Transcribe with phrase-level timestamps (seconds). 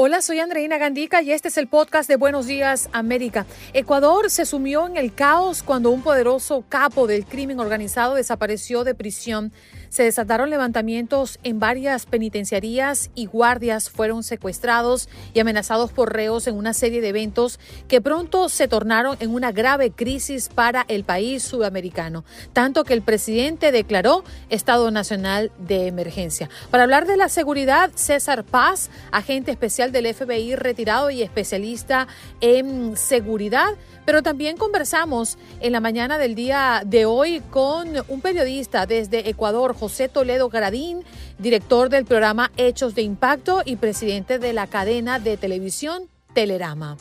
[0.00, 3.46] Hola, soy Andreina Gandica y este es el podcast de Buenos Días América.
[3.72, 8.94] Ecuador se sumió en el caos cuando un poderoso capo del crimen organizado desapareció de
[8.94, 9.50] prisión.
[9.88, 16.56] Se desataron levantamientos en varias penitenciarías y guardias fueron secuestrados y amenazados por reos en
[16.56, 21.42] una serie de eventos que pronto se tornaron en una grave crisis para el país
[21.42, 26.48] sudamericano, tanto que el presidente declaró estado nacional de emergencia.
[26.70, 32.08] Para hablar de la seguridad, César Paz, agente especial del FBI retirado y especialista
[32.40, 33.68] en seguridad,
[34.08, 39.76] pero también conversamos en la mañana del día de hoy con un periodista desde Ecuador,
[39.76, 41.04] José Toledo Garadín,
[41.38, 46.96] director del programa Hechos de Impacto y presidente de la cadena de televisión Telerama.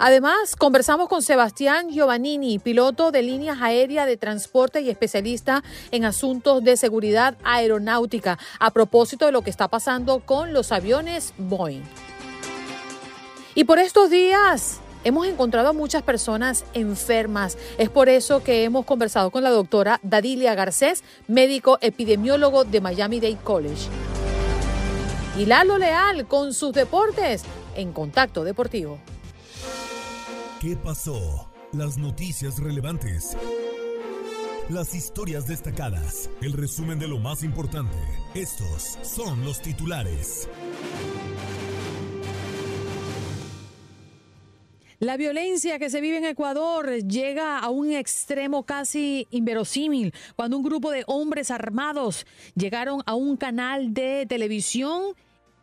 [0.00, 5.62] Además, conversamos con Sebastián Giovannini, piloto de líneas aéreas de transporte y especialista
[5.92, 11.34] en asuntos de seguridad aeronáutica, a propósito de lo que está pasando con los aviones
[11.38, 11.84] Boeing.
[13.54, 17.56] Y por estos días hemos encontrado a muchas personas enfermas.
[17.78, 23.36] Es por eso que hemos conversado con la doctora Dadilia Garcés, médico epidemiólogo de Miami-Dade
[23.36, 23.86] College.
[25.38, 27.44] Y Lalo Leal con sus deportes
[27.76, 28.98] en Contacto Deportivo.
[30.60, 31.52] ¿Qué pasó?
[31.72, 33.36] Las noticias relevantes.
[34.68, 36.30] Las historias destacadas.
[36.42, 37.96] El resumen de lo más importante.
[38.34, 40.48] Estos son los titulares.
[44.98, 50.62] La violencia que se vive en Ecuador llega a un extremo casi inverosímil cuando un
[50.62, 55.02] grupo de hombres armados llegaron a un canal de televisión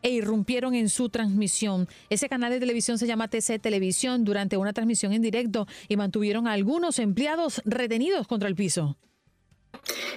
[0.04, 1.88] e irrumpieron en su transmisión.
[2.12, 6.48] Ese canal de televisión se llama TC Televisión durante una transmisión en directo y mantuvieron
[6.48, 8.98] a algunos empleados retenidos contra el piso.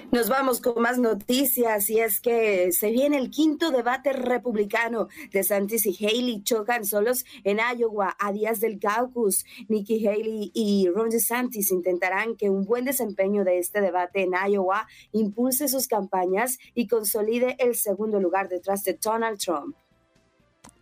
[0.09, 5.09] Nos vamos con más noticias y es que se viene el quinto debate republicano.
[5.31, 9.43] De Santis y Haley chocan solos en Iowa a días del caucus.
[9.67, 14.87] Nikki Haley y Ron DeSantis intentarán que un buen desempeño de este debate en Iowa
[15.11, 19.75] impulse sus campañas y consolide el segundo lugar detrás de Donald Trump.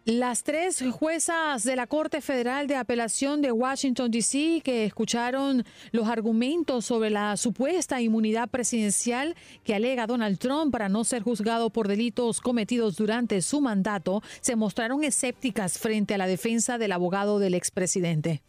[0.06, 6.08] Las tres juezas de la Corte Federal de Apelación de Washington, D.C., que escucharon los
[6.08, 11.88] argumentos sobre la supuesta inmunidad presidencial que alega Donald Trump para no ser juzgado por
[11.88, 17.56] delitos cometidos durante su mandato, se mostraron escépticas frente a la defensa del abogado del
[17.56, 18.44] expresidente.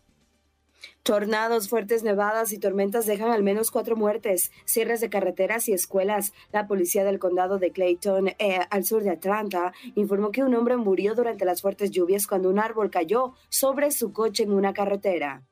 [1.03, 6.33] Tornados, fuertes nevadas y tormentas dejan al menos cuatro muertes, cierres de carreteras y escuelas.
[6.53, 10.77] La policía del condado de Clayton, eh, al sur de Atlanta, informó que un hombre
[10.77, 15.45] murió durante las fuertes lluvias cuando un árbol cayó sobre su coche en una carretera.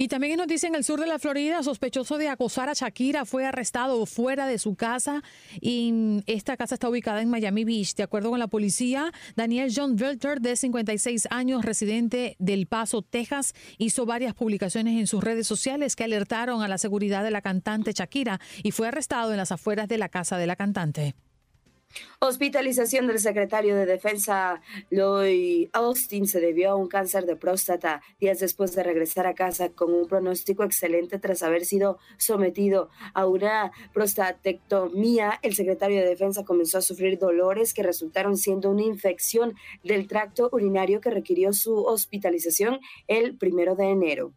[0.00, 3.24] Y también es noticia en el sur de la Florida, sospechoso de acosar a Shakira
[3.24, 5.24] fue arrestado fuera de su casa
[5.60, 7.96] y esta casa está ubicada en Miami Beach.
[7.96, 13.54] De acuerdo con la policía, Daniel John Velter, de 56 años, residente del Paso, Texas,
[13.76, 17.92] hizo varias publicaciones en sus redes sociales que alertaron a la seguridad de la cantante
[17.92, 21.16] Shakira y fue arrestado en las afueras de la casa de la cantante.
[22.20, 28.40] Hospitalización del secretario de Defensa Lloyd Austin se debió a un cáncer de próstata días
[28.40, 33.70] después de regresar a casa con un pronóstico excelente tras haber sido sometido a una
[33.94, 35.38] prostatectomía.
[35.42, 40.48] El secretario de Defensa comenzó a sufrir dolores que resultaron siendo una infección del tracto
[40.50, 44.32] urinario que requirió su hospitalización el primero de enero.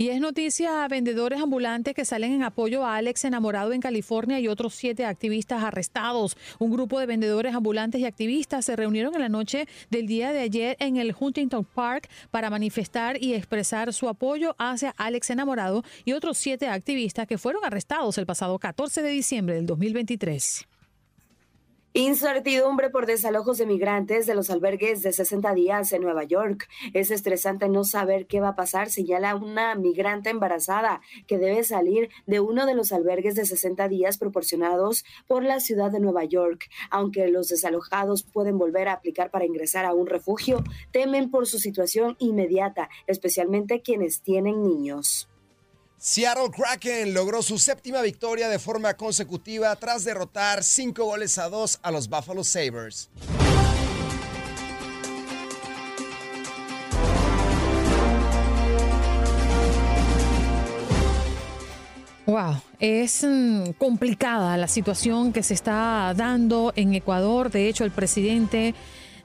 [0.00, 4.40] Y es noticia a vendedores ambulantes que salen en apoyo a Alex enamorado en California
[4.40, 6.38] y otros siete activistas arrestados.
[6.58, 10.40] Un grupo de vendedores ambulantes y activistas se reunieron en la noche del día de
[10.40, 16.14] ayer en el Huntington Park para manifestar y expresar su apoyo hacia Alex enamorado y
[16.14, 20.66] otros siete activistas que fueron arrestados el pasado 14 de diciembre del 2023.
[21.92, 26.68] Incertidumbre por desalojos de migrantes de los albergues de 60 días en Nueva York.
[26.94, 32.08] Es estresante no saber qué va a pasar, señala una migrante embarazada que debe salir
[32.26, 36.70] de uno de los albergues de 60 días proporcionados por la ciudad de Nueva York.
[36.90, 41.58] Aunque los desalojados pueden volver a aplicar para ingresar a un refugio, temen por su
[41.58, 45.28] situación inmediata, especialmente quienes tienen niños.
[46.02, 51.78] Seattle Kraken logró su séptima victoria de forma consecutiva tras derrotar cinco goles a dos
[51.82, 53.10] a los Buffalo Sabres.
[62.24, 67.50] Wow, es mm, complicada la situación que se está dando en Ecuador.
[67.50, 68.74] De hecho, el presidente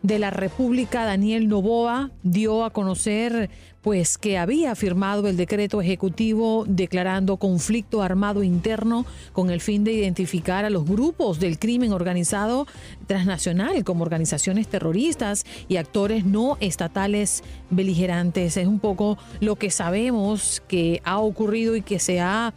[0.02, 3.50] de la República, Daniel Novoa, dio a conocer
[3.86, 9.94] pues que había firmado el decreto ejecutivo declarando conflicto armado interno con el fin de
[9.94, 12.66] identificar a los grupos del crimen organizado
[13.06, 18.58] transnacional como organizaciones terroristas y actores no estatales beligerantes.
[18.58, 22.56] Es un poco lo que sabemos que ha ocurrido y que se ha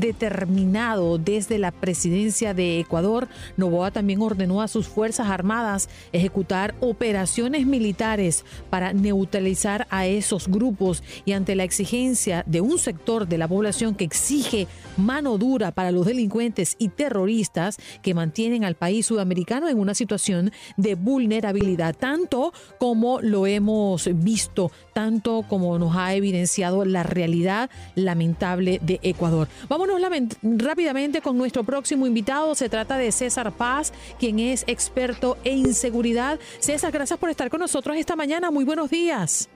[0.00, 7.66] determinado desde la presidencia de Ecuador, Novoa también ordenó a sus Fuerzas Armadas ejecutar operaciones
[7.66, 13.48] militares para neutralizar a esos grupos y ante la exigencia de un sector de la
[13.48, 14.66] población que exige
[14.96, 20.52] mano dura para los delincuentes y terroristas que mantienen al país sudamericano en una situación
[20.76, 24.70] de vulnerabilidad, tanto como lo hemos visto,
[25.00, 29.48] tanto como nos ha evidenciado la realidad lamentable de Ecuador.
[29.66, 29.98] Vámonos
[30.42, 32.54] rápidamente con nuestro próximo invitado.
[32.54, 36.38] Se trata de César Paz, quien es experto en seguridad.
[36.58, 38.50] César, gracias por estar con nosotros esta mañana.
[38.50, 39.48] Muy buenos días.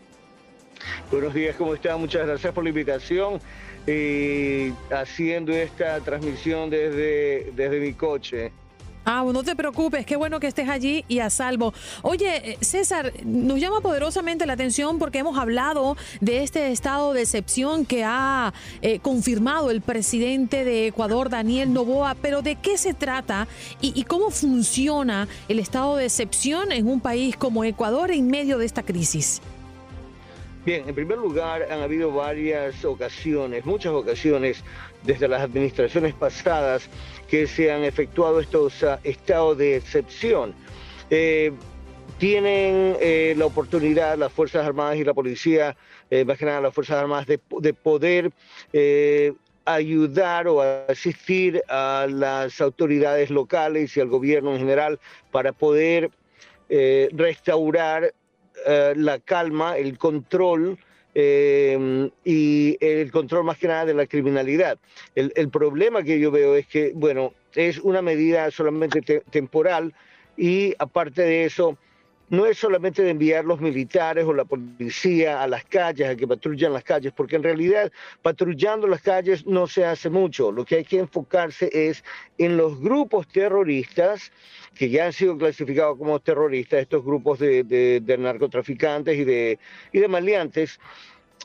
[1.11, 1.95] Buenos días, ¿cómo está?
[1.99, 3.39] Muchas gracias por la invitación.
[3.87, 8.51] y haciendo esta transmisión desde, desde mi coche.
[9.05, 11.75] Ah, no te preocupes, qué bueno que estés allí y a salvo.
[12.01, 17.21] Oye, eh, César, nos llama poderosamente la atención porque hemos hablado de este estado de
[17.21, 22.95] excepción que ha eh, confirmado el presidente de Ecuador, Daniel Novoa, pero ¿de qué se
[22.95, 23.47] trata
[23.83, 28.57] y, y cómo funciona el estado de excepción en un país como Ecuador en medio
[28.57, 29.43] de esta crisis?
[30.65, 34.65] Bien, en primer lugar, han habido varias ocasiones, muchas ocasiones,
[35.05, 36.89] desde las administraciones pasadas,
[37.29, 40.55] que se han efectuado estos uh, estados de excepción.
[41.11, 41.53] Eh,
[42.19, 45.77] tienen eh, la oportunidad las Fuerzas Armadas y la Policía,
[46.11, 48.31] eh, más que nada las Fuerzas Armadas, de, de poder
[49.67, 55.01] ayudar o asistir a las autoridades locales y al gobierno en general
[55.33, 56.11] para poder
[56.69, 58.13] restaurar
[58.67, 60.79] la calma, el control
[61.15, 64.79] eh, y el control más que nada de la criminalidad.
[65.15, 69.95] El, problema que yo veo es que, bueno, es una medida solamente temporal
[70.37, 71.79] y aparte de eso,
[72.31, 76.27] no es solamente de enviar los militares o la policía a las calles, a que
[76.27, 80.51] patrullen las calles, porque en realidad patrullando las calles no se hace mucho.
[80.51, 82.03] Lo que hay que enfocarse es
[82.39, 84.33] en los grupos terroristas
[84.75, 89.59] que ya han sido clasificados como terroristas, estos grupos de, narcotraficantes y de,
[89.93, 90.81] y de maleantes,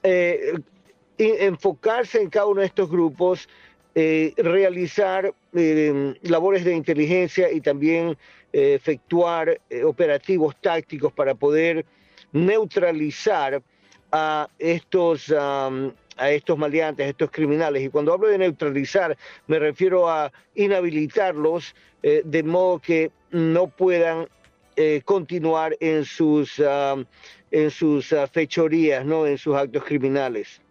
[0.04, 0.54] eh,
[1.18, 3.48] enfocarse en cada uno de estos grupos,
[3.96, 8.18] eh, realizar eh, labores de inteligencia y también
[8.52, 11.86] efectuar operativos tácticos para poder
[12.32, 13.62] neutralizar
[14.12, 17.84] a estos, a estos maleantes, a estos criminales.
[17.84, 24.28] Y cuando hablo de neutralizar, me refiero a inhabilitarlos de modo que no puedan
[24.76, 26.62] eh, continuar en sus,
[27.52, 29.28] en sus ah, fechorías, ¿no?
[29.28, 30.62] en sus actos criminales.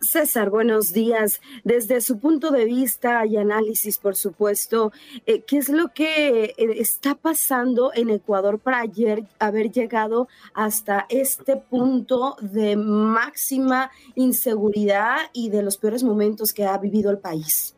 [0.00, 1.40] César, buenos días.
[1.62, 4.90] Desde su punto de vista y análisis, por supuesto,
[5.26, 11.06] eh, ¿qué es lo que eh, está pasando en Ecuador para ayer haber llegado hasta
[11.08, 17.76] este punto de máxima inseguridad y de los peores momentos que ha vivido el país?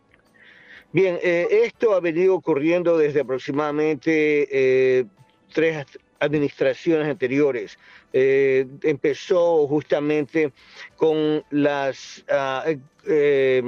[0.93, 5.07] Bien, eh, esto ha venido ocurriendo desde aproximadamente
[5.53, 5.85] tres
[6.23, 7.79] administraciones anteriores.
[8.13, 10.53] Eh, empezó justamente
[10.97, 12.25] con las,
[13.07, 13.65] eh,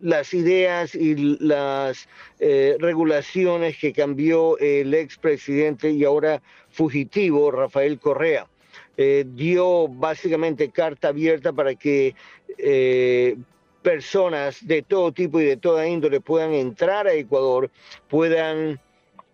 [0.00, 2.08] las ideas y las
[2.40, 8.48] regulaciones que cambió el expresidente y ahora fugitivo Rafael Correa.
[8.96, 12.14] dio básicamente carta abierta para que
[13.82, 17.70] personas de todo tipo y de toda índole puedan entrar a Ecuador,
[18.08, 18.80] puedan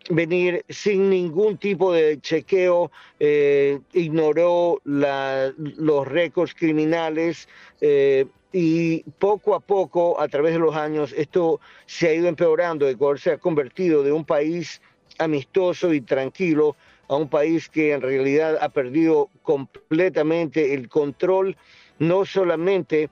[0.09, 7.49] venir sin ningún tipo de chequeo, eh, ignoró los récords criminales
[7.81, 12.89] eh, y poco a poco, a través de los años, esto se ha ido empeorando.
[12.89, 14.81] Ecuador se ha convertido de un país
[15.19, 16.77] amistoso y tranquilo
[17.09, 21.57] a un país que en realidad ha perdido completamente el control,
[21.99, 23.11] no solamente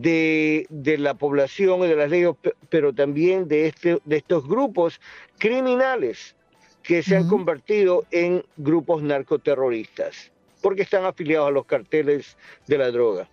[0.00, 0.66] de,
[0.98, 2.34] la población y de las leyes,
[2.68, 5.00] pero también de, este, de estos grupos
[5.38, 6.36] criminales
[6.82, 12.90] que se han convertido en grupos narcoterroristas, porque están afiliados a los carteles de la
[12.90, 13.28] droga.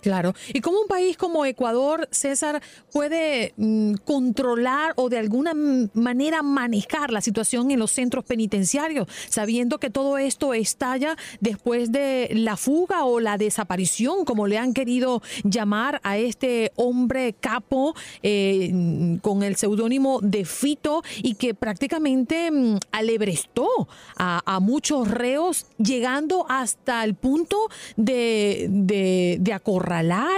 [0.00, 0.34] Claro.
[0.52, 2.62] ¿Y cómo un país como Ecuador, César,
[2.92, 5.52] puede mm, controlar o de alguna
[5.94, 12.30] manera manejar la situación en los centros penitenciarios, sabiendo que todo esto estalla después de
[12.32, 19.18] la fuga o la desaparición, como le han querido llamar a este hombre capo eh,
[19.22, 27.04] con el seudónimo de Fito y que prácticamente mm, alebrestó a, muchos reos, llegando hasta
[27.04, 27.56] el punto
[27.96, 29.52] de, de,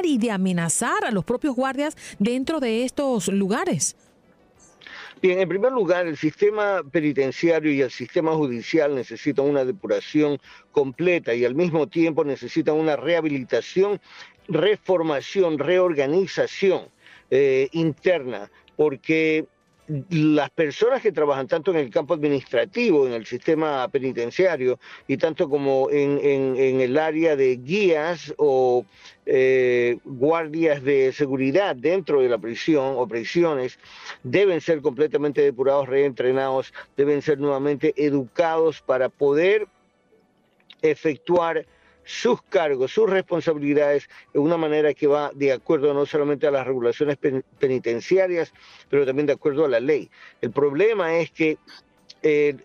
[0.04, 3.96] y de amenazar a los propios guardias dentro de estos lugares?
[5.20, 10.38] Bien, en primer lugar, el sistema penitenciario y el sistema judicial necesitan una depuración
[10.70, 14.00] completa y al mismo tiempo necesitan una rehabilitación,
[14.48, 16.84] reformación, reorganización
[17.30, 19.46] eh, interna, porque
[20.10, 24.78] las personas que trabajan tanto en el campo administrativo, en el sistema penitenciario,
[25.08, 28.84] y tanto como en, el área de guías o
[29.26, 33.78] eh, guardias de seguridad dentro de la prisión o prisiones,
[34.22, 39.66] deben ser completamente depurados, reentrenados, deben ser nuevamente educados para poder
[40.82, 41.66] efectuar
[42.10, 46.66] sus cargos, sus responsabilidades de una manera que va de acuerdo no solamente a las
[46.66, 47.16] regulaciones
[47.58, 48.52] penitenciarias,
[48.88, 50.10] pero también de acuerdo a la ley.
[50.40, 51.58] El problema es que
[52.22, 52.56] eh,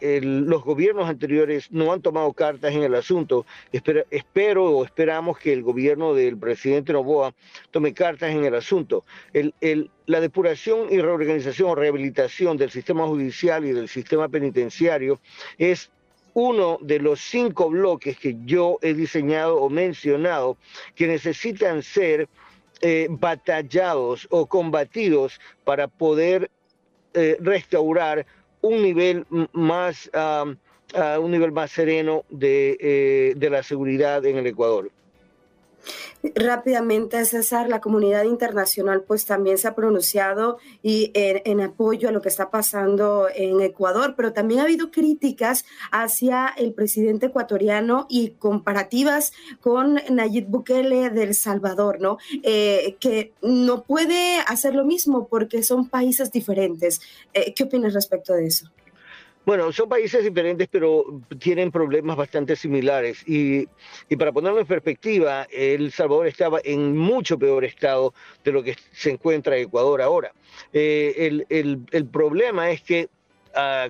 [0.00, 3.46] eh, los gobiernos anteriores no han tomado cartas en el asunto.
[3.72, 7.34] Espero, o esperamos que el gobierno del presidente Novoa
[7.70, 9.04] tome cartas en el asunto.
[9.32, 15.18] la depuración y reorganización o rehabilitación del sistema judicial y del sistema penitenciario
[15.56, 15.90] es
[16.34, 20.56] uno de los cinco bloques que yo he diseñado o mencionado
[20.94, 22.28] que necesitan ser
[22.82, 26.50] eh, batallados o combatidos para poder
[27.14, 28.26] eh, restaurar
[28.62, 30.10] un nivel más
[31.20, 34.90] un nivel más sereno de, eh, de la seguridad en el Ecuador.
[36.34, 42.20] Rápidamente, César, la comunidad internacional pues también se ha pronunciado y en, apoyo a lo
[42.20, 48.30] que está pasando en Ecuador, pero también ha habido críticas hacia el presidente ecuatoriano y
[48.32, 52.18] comparativas con Nayib Bukele del Salvador, ¿no?
[52.42, 57.00] Eh, que no puede hacer lo mismo porque son países diferentes.
[57.32, 58.70] Eh, ¿Qué opinas respecto de eso?
[59.46, 63.26] Bueno, son países diferentes, pero tienen problemas bastante similares.
[63.26, 63.66] Y,
[64.16, 68.12] para ponerlo en perspectiva, El Salvador estaba en mucho peor estado
[68.44, 70.32] de lo que se encuentra Ecuador ahora.
[70.72, 73.08] Eh, el, problema es que
[73.54, 73.88] ah,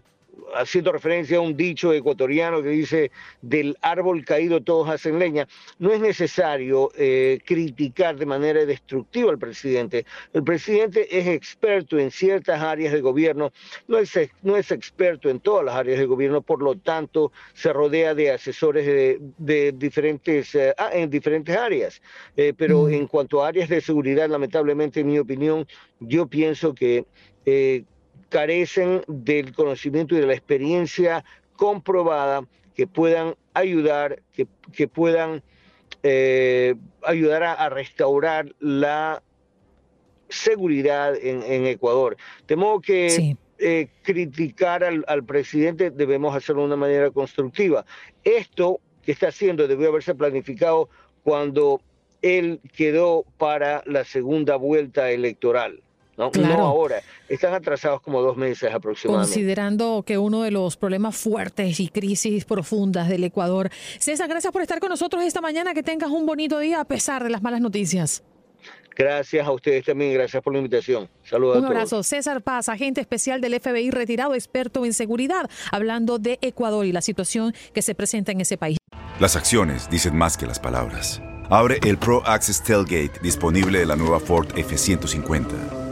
[0.54, 3.10] haciendo referencia a un dicho ecuatoriano que dice,
[3.42, 5.46] del árbol caído todos hacen leña,
[5.78, 10.04] no es necesario eh, criticar de manera destructiva al presidente.
[10.32, 13.52] El presidente es experto en ciertas áreas de gobierno,
[13.88, 17.72] no es, no es experto en todas las áreas de gobierno, por lo tanto se
[17.72, 18.86] rodea de asesores
[19.38, 22.02] de, diferentes, eh, ah, en diferentes áreas.
[22.36, 22.94] Eh, pero mm.
[22.94, 25.66] en cuanto a áreas de seguridad, lamentablemente, en mi opinión,
[26.00, 27.04] yo pienso que
[28.30, 31.24] carecen del conocimiento y de la experiencia
[31.56, 35.42] comprobada que puedan ayudar, que, puedan
[36.02, 39.22] eh, ayudar a, restaurar la
[40.30, 42.16] seguridad en, Ecuador.
[42.46, 47.84] De modo que eh, criticar al, al, presidente debemos hacerlo de una manera constructiva.
[48.24, 50.88] Esto que está haciendo debió haberse planificado
[51.24, 51.82] cuando
[52.22, 55.82] él quedó para la segunda vuelta electoral.
[56.20, 56.30] ¿No?
[56.30, 56.56] Claro.
[56.58, 59.32] no ahora, están atrasados como dos meses aproximadamente.
[59.32, 63.70] Considerando que uno de los problemas fuertes y crisis profundas del Ecuador.
[63.98, 65.74] César, gracias por estar con nosotros esta mañana.
[65.74, 68.22] Que tengas un bonito día a pesar de las malas noticias.
[68.96, 71.08] Gracias a ustedes también, gracias por la invitación.
[71.24, 71.76] Saludos Un a todos.
[71.76, 72.02] abrazo.
[72.02, 77.00] César Paz, agente especial del FBI retirado, experto en seguridad, hablando de Ecuador y la
[77.00, 78.76] situación que se presenta en ese país.
[79.18, 81.22] Las acciones dicen más que las palabras.
[81.48, 85.79] Abre el Pro Access Tailgate disponible de la nueva Ford F-150.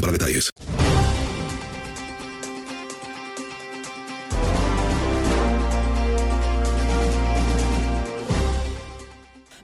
[0.00, 0.52] para detalles.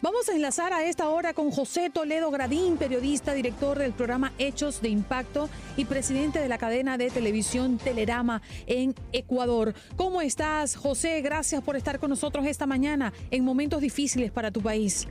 [0.01, 4.81] Vamos a enlazar a esta hora con José Toledo Gradín, periodista, director del programa Hechos
[4.81, 9.75] de Impacto y presidente de la cadena de televisión Telerama en Ecuador.
[9.97, 11.21] ¿Cómo estás, José?
[11.21, 15.09] Gracias por estar con nosotros esta mañana en momentos difíciles para tu país.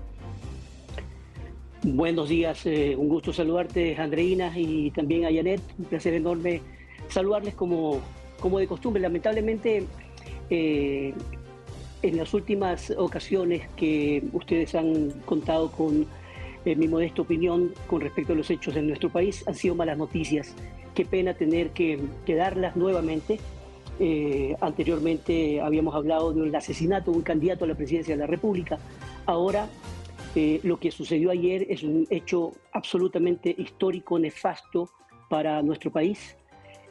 [1.85, 5.59] Buenos días, eh, un gusto saludarte, Andreina, y también a Janet.
[5.77, 6.61] Un placer enorme
[7.09, 7.99] saludarles como,
[8.39, 9.01] como de costumbre.
[9.01, 9.83] Lamentablemente,
[10.49, 11.13] eh,
[12.01, 16.07] en las últimas ocasiones que ustedes han contado con
[16.63, 19.97] eh, mi modesta opinión con respecto a los hechos en nuestro país, han sido malas
[19.97, 20.55] noticias.
[20.95, 23.39] Qué pena tener que, que darlas nuevamente.
[24.61, 28.79] Anteriormente habíamos hablado del asesinato de un candidato a la presidencia de la República.
[29.25, 29.67] Ahora
[30.35, 34.89] eh, lo que sucedió ayer es un hecho absolutamente histórico, nefasto
[35.29, 36.37] para nuestro país.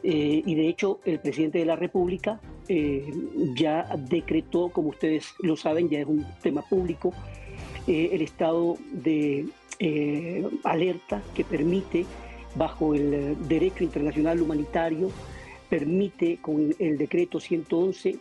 [0.03, 3.09] Eh, y de hecho, el presidente de la República eh,
[3.55, 7.13] ya decretó, como ustedes lo saben, ya es un tema público,
[7.87, 9.47] eh, el estado de
[9.79, 12.05] eh, alerta que permite,
[12.55, 15.09] bajo el derecho internacional humanitario,
[15.69, 18.17] permite con el decreto 111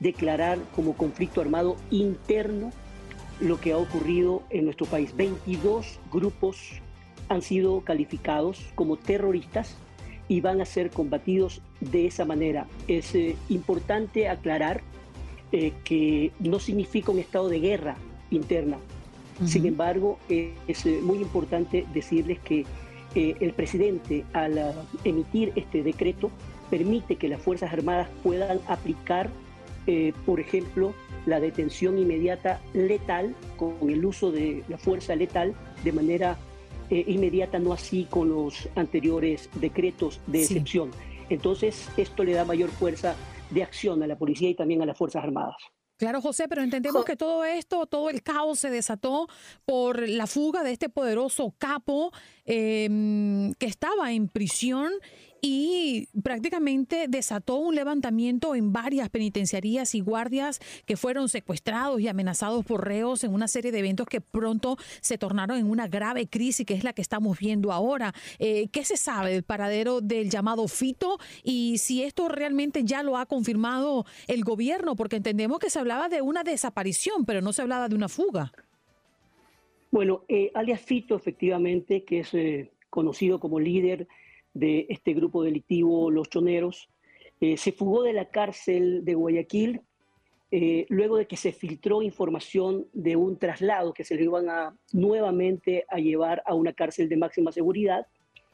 [0.00, 2.70] declarar como conflicto armado interno
[3.44, 5.14] lo que ha ocurrido en nuestro país.
[5.16, 6.80] 22 grupos
[7.28, 9.76] han sido calificados como terroristas
[10.26, 12.66] y van a ser combatidos de esa manera.
[12.88, 14.82] Es eh, importante aclarar
[15.56, 17.94] eh, que no significa un estado de guerra
[18.32, 18.76] interna.
[19.46, 22.66] Sin embargo, eh, es eh, muy importante decirles que
[23.14, 24.72] el presidente, al ah,
[25.04, 26.32] emitir este decreto,
[26.70, 29.30] permite que las Fuerzas Armadas puedan aplicar,
[30.26, 30.92] por ejemplo,
[31.26, 36.36] la detención inmediata letal, con el uso de la fuerza letal de manera
[36.90, 40.54] eh, inmediata, no así con los anteriores decretos de Sí.
[40.54, 40.90] excepción.
[41.30, 43.16] Entonces, esto le da mayor fuerza
[43.50, 45.56] de acción a la policía y también a las Fuerzas Armadas.
[45.96, 49.28] Claro, José, pero entendemos que todo esto, todo el caos se desató
[49.64, 52.12] por la fuga de este poderoso capo
[52.44, 54.92] eh, que estaba en prisión
[55.46, 62.64] y prácticamente desató un levantamiento en varias penitenciarías y guardias que fueron secuestrados y amenazados
[62.64, 66.64] por reos en una serie de eventos que pronto se tornaron en una grave crisis
[66.64, 68.14] que es la que estamos viendo ahora.
[68.38, 73.18] Eh, ¿Qué se sabe del paradero del llamado Fito y si esto realmente ya lo
[73.18, 74.96] ha confirmado el gobierno?
[74.96, 78.50] Porque entendemos que se hablaba de una desaparición, pero no se hablaba de una fuga.
[79.90, 84.08] Bueno, eh, alias Fito, efectivamente, que es eh, conocido como líder
[84.54, 86.88] de este grupo delictivo Los Choneros,
[87.40, 89.82] eh, se fugó de la cárcel de Guayaquil
[90.50, 94.76] eh, luego de que se filtró información de un traslado que se le iban a
[94.92, 98.06] nuevamente a llevar a una cárcel de máxima seguridad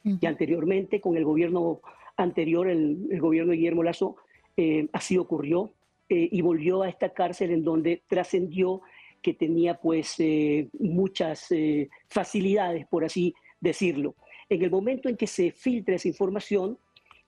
[0.03, 1.83] y anteriormente con el gobierno
[2.17, 4.17] anterior, el, el gobierno de Guillermo Lazo,
[4.57, 5.75] eh, así ocurrió
[6.09, 8.81] y volvió a esta cárcel en donde trascendió
[9.23, 10.17] que tenía pues
[10.81, 11.49] muchas
[12.09, 14.17] facilidades, por así decirlo.
[14.51, 16.79] En el momento en que se filtra esa información,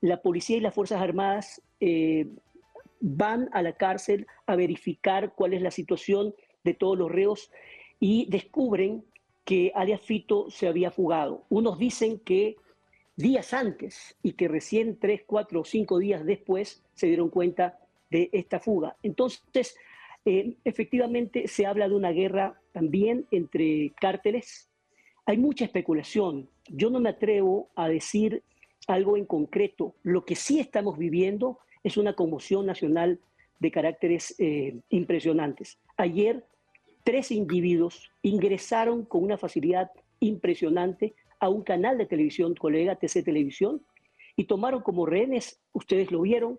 [0.00, 1.62] la policía y las Fuerzas Armadas
[3.00, 7.50] van a la cárcel a verificar cuál es la situación de todos los reos
[7.98, 9.04] y descubren
[9.44, 11.44] que Alias Fito se había fugado.
[11.48, 12.56] Unos dicen que
[13.16, 17.78] días antes y que recién tres, cuatro o cinco días después se dieron cuenta
[18.10, 18.96] de esta fuga.
[19.02, 19.76] Entonces,
[20.24, 24.68] eh, efectivamente se habla de una guerra también entre cárteles.
[25.26, 26.48] Hay mucha especulación.
[26.68, 28.42] Yo no me atrevo a decir
[28.88, 29.94] algo en concreto.
[30.02, 33.20] Lo que sí estamos viviendo es una conmoción nacional
[33.60, 35.78] de caracteres eh, impresionantes.
[35.96, 36.44] Ayer,
[37.04, 43.82] tres individuos ingresaron con una facilidad impresionante a un canal de televisión, colega TC Televisión,
[44.36, 46.58] y tomaron como rehenes, ustedes lo vieron,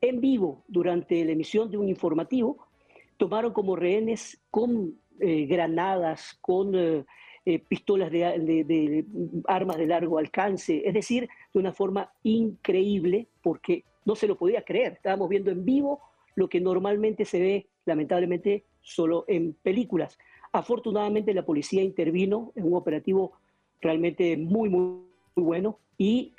[0.00, 2.66] en vivo durante la emisión de un informativo,
[3.16, 7.04] tomaron como rehenes con eh, granadas, con eh,
[7.44, 9.04] eh, pistolas de,
[9.46, 14.62] armas de largo alcance, es decir, de una forma increíble, porque no se lo podía
[14.62, 14.92] creer.
[14.92, 16.00] Estábamos viendo en vivo
[16.34, 20.18] lo que normalmente se ve, lamentablemente, solo en películas.
[20.52, 23.32] Afortunadamente, la policía intervino en un operativo
[23.80, 25.00] realmente muy, muy,
[25.34, 25.78] bueno.
[25.98, 26.34] Y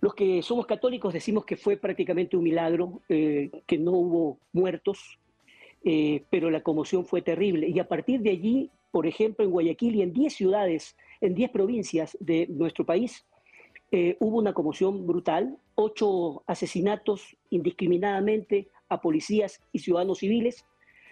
[0.00, 5.18] los que somos católicos decimos que fue prácticamente un milagro, eh, que no hubo muertos,
[5.84, 7.68] eh, pero la conmoción fue terrible.
[7.68, 11.50] Y a partir de allí, por ejemplo, en Guayaquil y en 10 ciudades, en 10
[11.50, 13.26] provincias de nuestro país,
[13.90, 20.66] eh, hubo una conmoción brutal, ocho asesinatos indiscriminadamente a policías y ciudadanos civiles,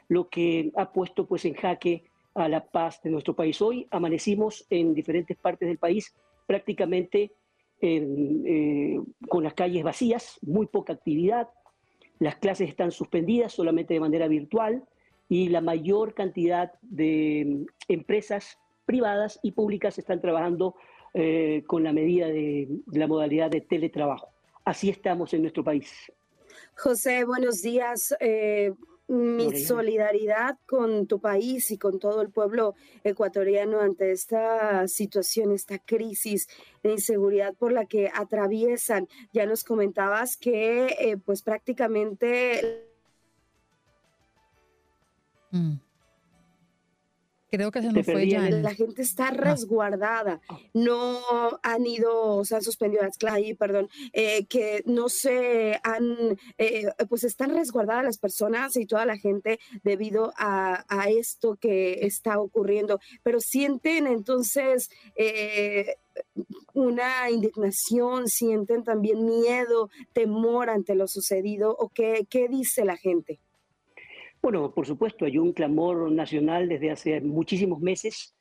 [0.08, 3.60] lo que ha puesto pues en jaque a la paz de nuestro país.
[3.62, 6.14] Hoy amanecimos en diferentes partes del país
[6.46, 7.32] prácticamente
[7.80, 11.48] eh, con las calles vacías, muy poca actividad,
[12.18, 14.84] las clases están suspendidas solamente de manera virtual
[15.28, 20.76] y la mayor cantidad de empresas privadas y públicas están trabajando
[21.14, 24.28] eh, con la medida de, de la modalidad de teletrabajo.
[24.64, 25.90] Así estamos en nuestro país.
[26.76, 28.14] José, buenos días.
[28.20, 28.72] Eh,
[29.08, 35.78] mi solidaridad con tu país y con todo el pueblo ecuatoriano ante esta situación, esta
[35.78, 36.48] crisis
[36.82, 39.06] de inseguridad por la que atraviesan.
[39.32, 42.85] Ya nos comentabas que eh, pues prácticamente...
[45.56, 45.86] Mm.
[47.48, 48.50] Creo que se nos fue ya.
[48.50, 50.40] La gente está resguardada.
[50.74, 51.20] No
[51.62, 57.22] han ido, se han suspendido las clases, perdón, eh, que no se han, eh, pues
[57.22, 62.98] están resguardadas las personas y toda la gente debido a, esto que está ocurriendo.
[63.22, 65.94] Pero sienten entonces eh,
[66.74, 73.40] una indignación, sienten también miedo, temor ante lo sucedido o qué, qué dice la gente.
[74.46, 78.32] Bueno, por supuesto, hay un clamor nacional desde hace muchísimos meses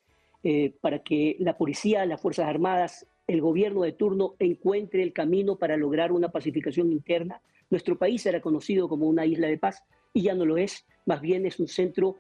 [0.43, 5.55] eh, para que la policía, las Fuerzas Armadas, el gobierno de turno encuentre el camino
[5.55, 7.41] para lograr una pacificación interna.
[7.71, 11.21] Nuestro país era conocido como una isla de paz y ya no lo es, más
[11.21, 12.17] bien es un centro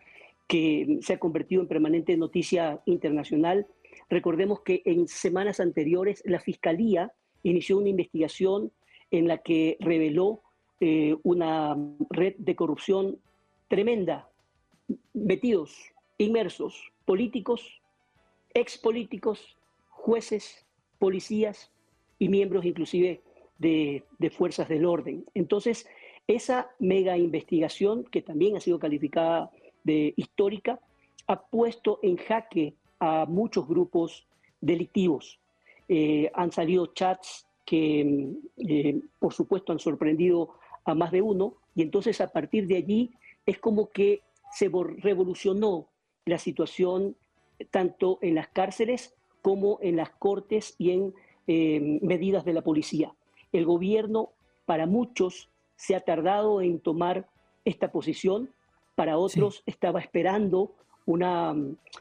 [0.47, 3.67] que se ha convertido en permanente noticia internacional.
[4.09, 8.71] Recordemos que en semanas anteriores la Fiscalía inició una investigación
[9.11, 10.41] en la que reveló
[10.79, 11.77] eh, una
[12.09, 13.19] red de corrupción
[13.67, 14.29] tremenda,
[15.13, 15.75] metidos,
[16.17, 17.81] inmersos, políticos,
[18.53, 19.57] expolíticos,
[19.89, 20.65] jueces,
[20.99, 21.71] policías
[22.19, 23.21] y miembros inclusive
[23.57, 24.03] de,
[24.35, 25.25] fuerzas del orden.
[25.33, 25.87] Entonces,
[26.27, 29.51] esa mega investigación, que también ha sido calificada
[29.83, 30.79] de histórica,
[31.27, 34.25] ha puesto en jaque a muchos grupos
[34.61, 35.39] delictivos.
[35.87, 41.81] Eh, han salido chats que, eh, por supuesto, han sorprendido a más de uno, y
[41.81, 43.11] entonces a partir de allí
[43.45, 45.87] es como que se revolucionó
[46.25, 47.15] la situación
[47.71, 51.13] tanto en las cárceles como en las cortes y en
[51.47, 53.13] eh, medidas de la policía.
[53.51, 54.31] El gobierno,
[54.65, 57.29] para muchos, se ha tardado en tomar
[57.63, 58.49] esta posición,
[58.95, 60.73] para otros estaba esperando
[61.05, 61.53] una,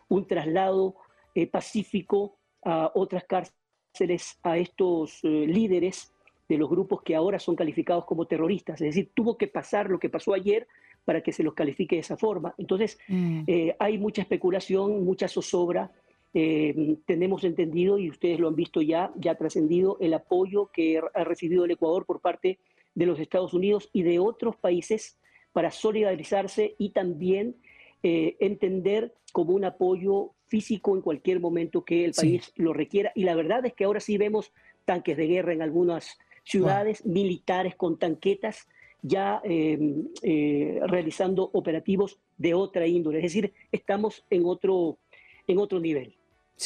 [0.08, 0.94] un traslado
[1.34, 6.12] eh, pacífico a otras cárceles, a estos eh, líderes
[6.48, 8.80] de los grupos que ahora son calificados como terroristas.
[8.80, 10.66] Es decir, tuvo que pasar lo que pasó ayer
[11.04, 12.54] para que se los califique de esa forma.
[12.58, 13.42] Entonces, mm.
[13.46, 15.92] eh, hay mucha especulación, mucha zozobra.
[16.32, 21.24] Eh, tenemos entendido, y ustedes lo han visto ya, ya trascendido el apoyo que ha
[21.24, 22.58] recibido el Ecuador por parte
[22.94, 25.18] de los Estados Unidos y de otros países
[25.52, 27.56] para solidarizarse y también
[28.02, 33.12] eh, entender como un apoyo físico en cualquier momento que el país lo requiera.
[33.14, 34.52] Y la verdad es que ahora sí vemos
[34.84, 38.68] tanques de guerra en algunas ciudades militares con tanquetas
[39.04, 43.18] ya em, eh, realizando operativos de otra índole.
[43.18, 44.98] Es decir, estamos en otro,
[45.46, 46.16] en otro nivel.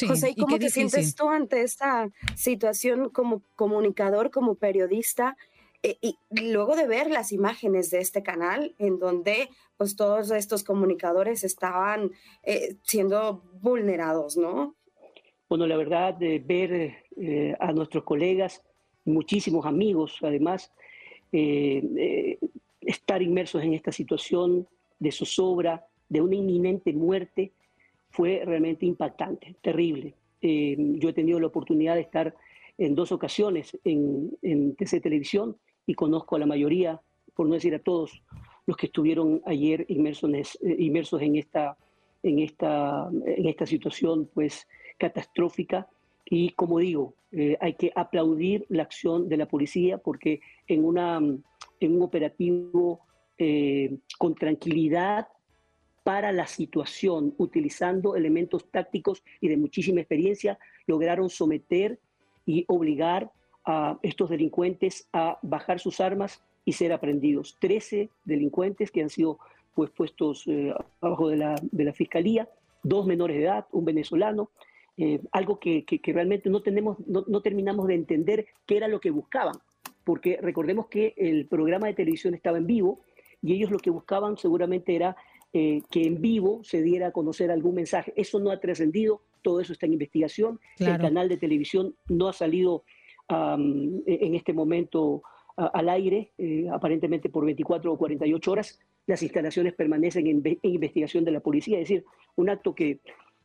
[0.07, 5.35] José, ¿y cómo te sientes tú ante esta situación como comunicador, como periodista?
[5.83, 10.63] Eh, y luego de ver las imágenes de este canal en donde pues todos estos
[10.63, 12.11] comunicadores estaban
[12.43, 14.75] eh, siendo vulnerados, ¿no?
[15.49, 18.63] Bueno, la verdad, de ver a nuestros colegas,
[19.03, 20.71] muchísimos amigos, además,
[21.31, 22.39] eh, eh,
[22.81, 24.67] estar inmersos en esta situación
[24.99, 27.51] de zozobra, de una inminente muerte,
[28.09, 30.15] fue realmente impactante, terrible.
[30.41, 32.35] Eh, yo he tenido la oportunidad de estar
[32.77, 36.99] en dos ocasiones en, en TC Televisión y conozco a la mayoría,
[37.35, 38.23] por no decir a todos,
[38.65, 41.77] los que estuvieron ayer inmersos, inmersos en, esta,
[42.23, 45.87] en, esta, en esta situación pues catastrófica
[46.29, 51.17] y como digo, eh, hay que aplaudir la acción de la policía porque en, una,
[51.17, 53.01] en un operativo
[53.37, 55.27] eh, con tranquilidad
[56.03, 61.99] para la situación, utilizando elementos tácticos y de muchísima experiencia, lograron someter
[62.45, 63.31] y obligar
[63.65, 67.57] a estos delincuentes a bajar sus armas y ser aprendidos.
[67.59, 69.39] Trece delincuentes que han sido
[69.75, 72.49] pues, puestos eh, abajo de la, de la fiscalía,
[72.83, 74.49] dos menores de edad, un venezolano,
[75.01, 79.55] eh, algo que, realmente no, tenemos, no, terminamos de entender qué era lo que buscaban,
[80.03, 82.99] porque recordemos que el programa de televisión estaba en vivo
[83.41, 85.15] y ellos lo que buscaban seguramente era
[85.53, 88.11] eh, que en vivo se diera a conocer algún mensaje.
[88.17, 90.59] Eso no ha trascendido, todo eso está en investigación.
[90.77, 92.83] El canal de televisión no ha salido
[93.29, 95.21] en este momento
[95.55, 98.79] al aire, eh, aparentemente por 24 o 48 horas.
[99.07, 102.99] Las instalaciones permanecen en, en investigación de la policía, es decir, un acto que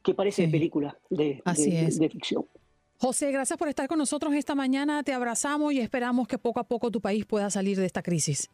[0.05, 2.45] que parece película de, de, ficción.
[2.99, 5.03] José, gracias por estar con nosotros esta mañana.
[5.03, 8.51] Te abrazamos y esperamos que poco a poco tu país pueda salir de esta crisis.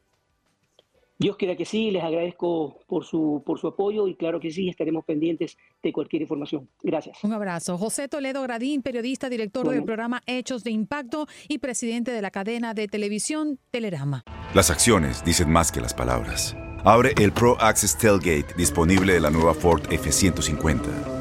[1.18, 4.70] Dios quiera que sí, les agradezco por su, por su apoyo y claro que sí,
[4.70, 6.66] estaremos pendientes de cualquier información.
[6.82, 7.22] Gracias.
[7.22, 7.76] Un abrazo.
[7.76, 12.72] José Toledo Gradín, periodista, director del programa Hechos de Impacto y presidente de la cadena
[12.72, 14.22] de televisión Telerama.
[14.54, 16.56] Las acciones dicen más que las palabras.
[16.84, 21.10] Abre el Pro Access Tailgate disponible de la nueva Ford F-150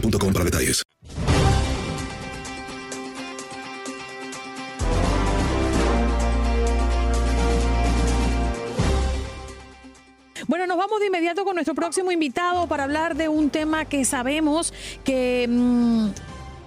[0.00, 0.82] para detalles.
[10.48, 14.04] Bueno, nos vamos de inmediato con nuestro próximo invitado para hablar de un tema que
[14.04, 14.72] sabemos
[15.04, 15.46] que...
[15.48, 16.08] Mm,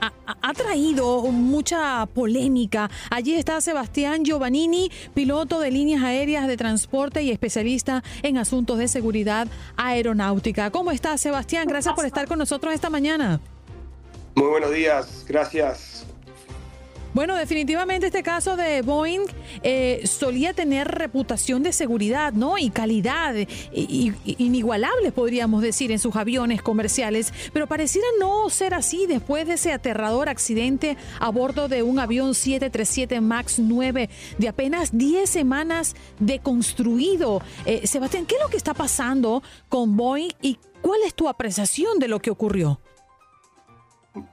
[0.01, 2.89] ha, traído mucha polémica.
[3.09, 8.87] Allí está Sebastián Giovannini, piloto de líneas aéreas de transporte y especialista en asuntos de
[8.87, 10.71] seguridad aeronáutica.
[10.71, 11.67] ¿Cómo estás, Sebastián?
[11.67, 13.39] Gracias por estar con nosotros esta mañana.
[14.35, 15.98] Muy buenos días, gracias.
[17.19, 19.25] Bueno, definitivamente este caso de Boeing
[19.61, 22.57] eh, solía tener reputación de seguridad, ¿no?
[22.57, 23.35] Y calidad
[23.73, 29.73] inigualable, podríamos decir, en sus aviones comerciales, pero pareciera no ser así después de ese
[29.73, 36.39] aterrador accidente a bordo de un avión 737 MAX 9 de apenas 10 semanas de
[36.39, 37.41] construido.
[37.65, 41.99] Eh, Sebastián, ¿qué es lo que está pasando con Boeing y cuál es tu apreciación
[41.99, 42.79] de lo que ocurrió?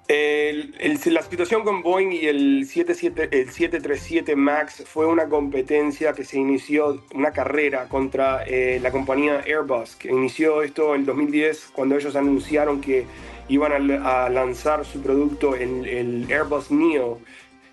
[0.09, 6.39] La situación con Boeing y el, 77 el 737 MAX fue una competencia que se
[6.39, 12.17] inició, una carrera contra eh, la compañía Airbus, que inició esto en 2010 cuando ellos
[12.17, 13.07] anunciaron que
[13.49, 17.21] iban a, lanzar su producto el Airbus Neo.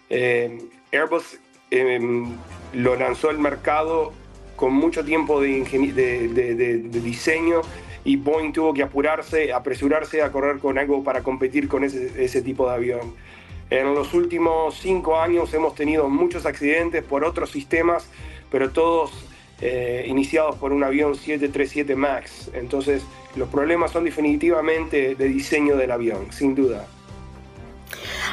[0.09, 0.59] Eh,
[0.91, 1.39] Airbus
[1.71, 1.99] eh,
[2.73, 4.13] lo lanzó al mercado
[4.55, 5.63] con mucho tiempo de
[7.03, 7.61] diseño
[8.05, 12.67] y Boeing tuvo que apurarse, apresurarse a correr con algo para competir con ese, tipo
[12.67, 13.13] de avión.
[13.69, 18.07] En los últimos cinco años hemos tenido muchos accidentes por otros sistemas,
[18.51, 19.11] pero todos
[19.61, 22.51] eh, iniciados por un avión 737 MAX.
[22.53, 23.03] Entonces,
[23.35, 26.85] los problemas son definitivamente de diseño del avión, sin duda.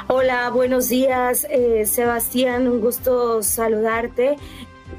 [0.09, 4.37] Hola, buenos días, eh, Sebastián, un gusto saludarte.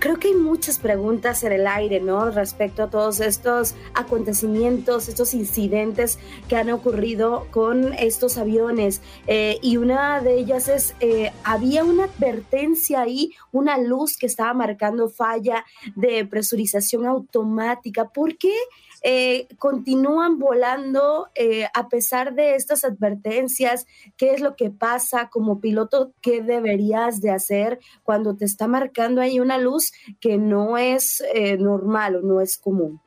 [0.01, 2.31] Creo que hay muchas preguntas en el aire, ¿no?
[2.31, 6.17] Respecto a todos estos acontecimientos, estos incidentes
[6.49, 9.03] que han ocurrido con estos aviones.
[9.27, 14.55] Eh, y una de ellas es, eh, había una advertencia ahí, una luz que estaba
[14.55, 18.09] marcando falla de presurización automática.
[18.09, 18.55] ¿Por qué?
[19.01, 23.85] Eh, continúan volando eh, a pesar de estas advertencias?
[24.17, 26.13] ¿Qué es lo que pasa como piloto?
[26.21, 31.57] ¿Qué deberías de hacer cuando te está marcando ahí una luz que no es eh,
[31.57, 32.99] normal o no es común?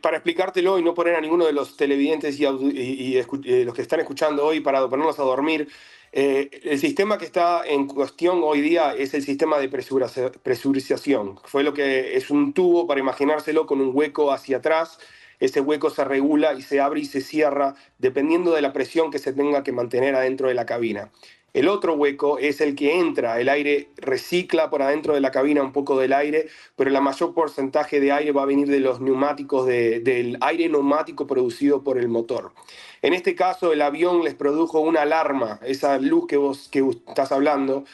[0.00, 3.98] Para explicártelo y no poner a ninguno de los televidentes y, y- los que están
[3.98, 5.68] escuchando hoy para ponerlos a dormir,
[6.12, 11.38] eh, el sistema que está en cuestión hoy día es el sistema de presuriza- presurización.
[11.44, 14.98] Fue lo que es un tubo, para imaginárselo, con un hueco hacia atrás.
[15.40, 19.18] Ese hueco se regula y se abre y se cierra dependiendo de la presión que
[19.20, 21.10] se tenga que mantener adentro de la cabina.
[21.54, 25.62] El otro hueco es el que entra, el aire recicla por adentro de la cabina
[25.62, 29.00] un poco del aire, pero el mayor porcentaje de aire va a venir de los
[29.00, 32.52] neumáticos, de- del aire neumático producido por el motor.
[33.02, 37.32] En este caso, el avión les produjo una alarma, esa luz que vos que estás
[37.32, 37.84] hablando,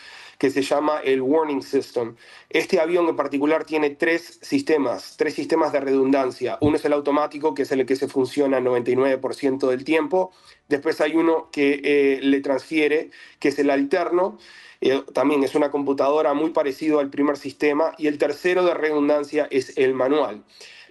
[0.44, 2.16] que se llama el Warning System.
[2.50, 6.58] Este avión en particular tiene tres sistemas, tres sistemas de redundancia.
[6.60, 10.32] Uno es el automático, que es el que se funciona el 99% del tiempo.
[10.68, 14.36] Después hay uno que eh, le transfiere, que es el alterno.
[14.82, 17.94] Eh, también es una computadora muy parecido al primer sistema.
[17.96, 20.44] Y el tercero de redundancia es el manual.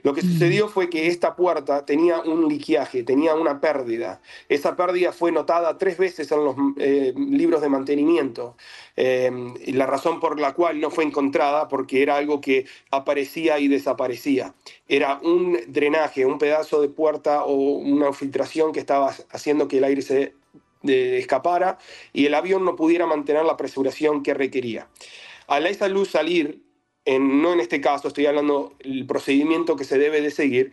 [0.04, 4.22] Lo que sucedió fue que esta puerta tenía un liqueaje, tenía una pérdida.
[4.50, 8.56] Esa pérdida fue notada tres veces en los eh, libros de mantenimiento.
[8.98, 9.32] Eh,
[9.66, 13.68] y la razón por la cual no fue encontrada, porque era algo que aparecía y
[13.70, 14.54] desaparecía.
[14.88, 19.86] Era un drenaje, un pedazo de puerta o una filtración que estaba haciendo que el
[19.86, 20.36] aire se
[20.82, 21.78] de- escapara
[22.12, 24.90] y el avión no pudiera mantener la presuración que requería.
[25.48, 26.62] Al esa luz salir,
[27.06, 30.72] en- no en este caso, estoy hablando del procedimiento que se debe de seguir,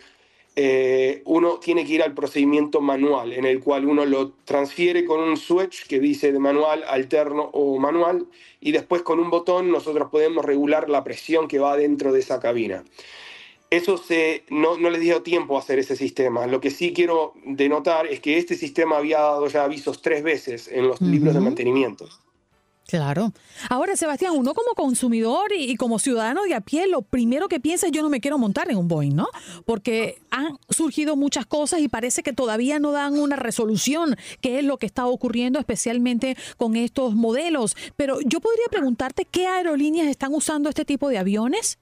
[0.56, 5.20] eh, uno tiene que ir al procedimiento manual, en el cual uno lo transfiere con
[5.20, 8.26] un switch que dice de manual, alterno o manual,
[8.60, 12.40] y después con un botón nosotros podemos regular la presión que va dentro de esa
[12.40, 12.84] cabina.
[13.70, 16.48] Eso se, no, no les dio tiempo a hacer ese sistema.
[16.48, 20.66] Lo que sí quiero denotar es que este sistema había dado ya avisos tres veces
[20.66, 22.08] en los libros de mantenimiento.
[22.90, 23.32] Claro.
[23.68, 27.60] Ahora, Sebastián, uno como consumidor y, y como ciudadano de a pie, lo primero que
[27.60, 29.28] piensa es yo no me quiero montar en un Boeing, ¿no?
[29.64, 34.64] Porque han surgido muchas cosas y parece que todavía no dan una resolución, qué es
[34.64, 37.76] lo que está ocurriendo especialmente con estos modelos.
[37.94, 41.78] Pero yo podría preguntarte qué aerolíneas están usando este tipo de aviones.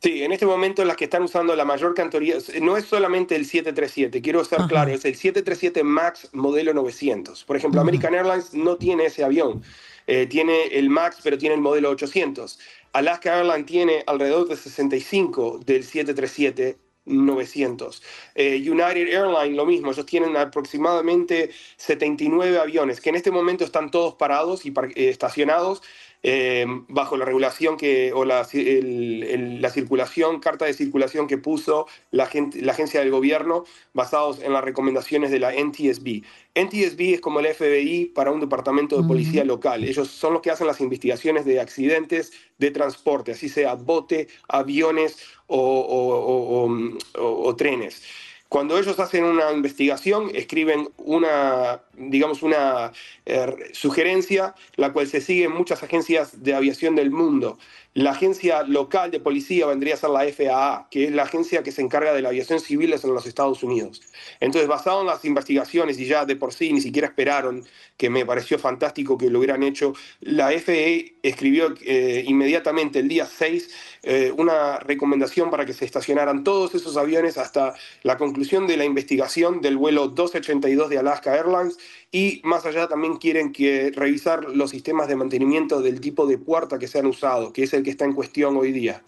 [0.00, 3.44] Sí, en este momento las que están usando la mayor cantidad, no es solamente el
[3.44, 7.42] 737, quiero ser claro, es el 737 MAX modelo 900.
[7.42, 9.62] Por ejemplo, American Airlines no tiene ese avión,
[10.08, 12.58] Eh, tiene el MAX, pero tiene el modelo 800.
[12.94, 16.78] Alaska Airlines tiene alrededor de 65 del 737.
[17.08, 18.02] 900.
[18.34, 23.90] Eh, United Airlines, lo mismo, ellos tienen aproximadamente 79 aviones que en este momento están
[23.90, 25.82] todos parados y eh, estacionados
[26.22, 31.26] eh, bajo la regulación que, o la, ci- el- el- la circulación, carta de circulación
[31.28, 36.22] que puso la, gente- la agencia del gobierno basados en las recomendaciones de la NTSB.
[36.54, 39.84] NTSB es como el FBI para un departamento de policía local.
[39.84, 45.18] Ellos son los que hacen las investigaciones de accidentes de transporte, así sea bote, aviones
[45.46, 48.02] o, o- o- o- o- o trenes.
[48.48, 52.92] Cuando ellos hacen una investigación, escriben una digamos, una
[53.26, 57.58] eh, sugerencia, la cual se sigue en muchas agencias de aviación del mundo.
[57.94, 61.72] La agencia local de policía vendría a ser la FAA, que es la agencia que
[61.72, 64.02] se encarga de la aviación civil en los Estados Unidos.
[64.38, 67.64] Entonces, basado en las investigaciones, y ya de por sí ni siquiera esperaron,
[67.96, 73.26] que me pareció fantástico que lo hubieran hecho, la FAA escribió eh, inmediatamente el día
[73.26, 78.76] 6 eh, una recomendación para que se estacionaran todos esos aviones hasta la conclusión de
[78.76, 81.78] la investigación del vuelo 282 de Alaska Airlines
[82.12, 86.78] y más allá también quieren que revisar los sistemas de mantenimiento del tipo de puerta
[86.78, 89.02] que se han usado, que es el que está en cuestión hoy día.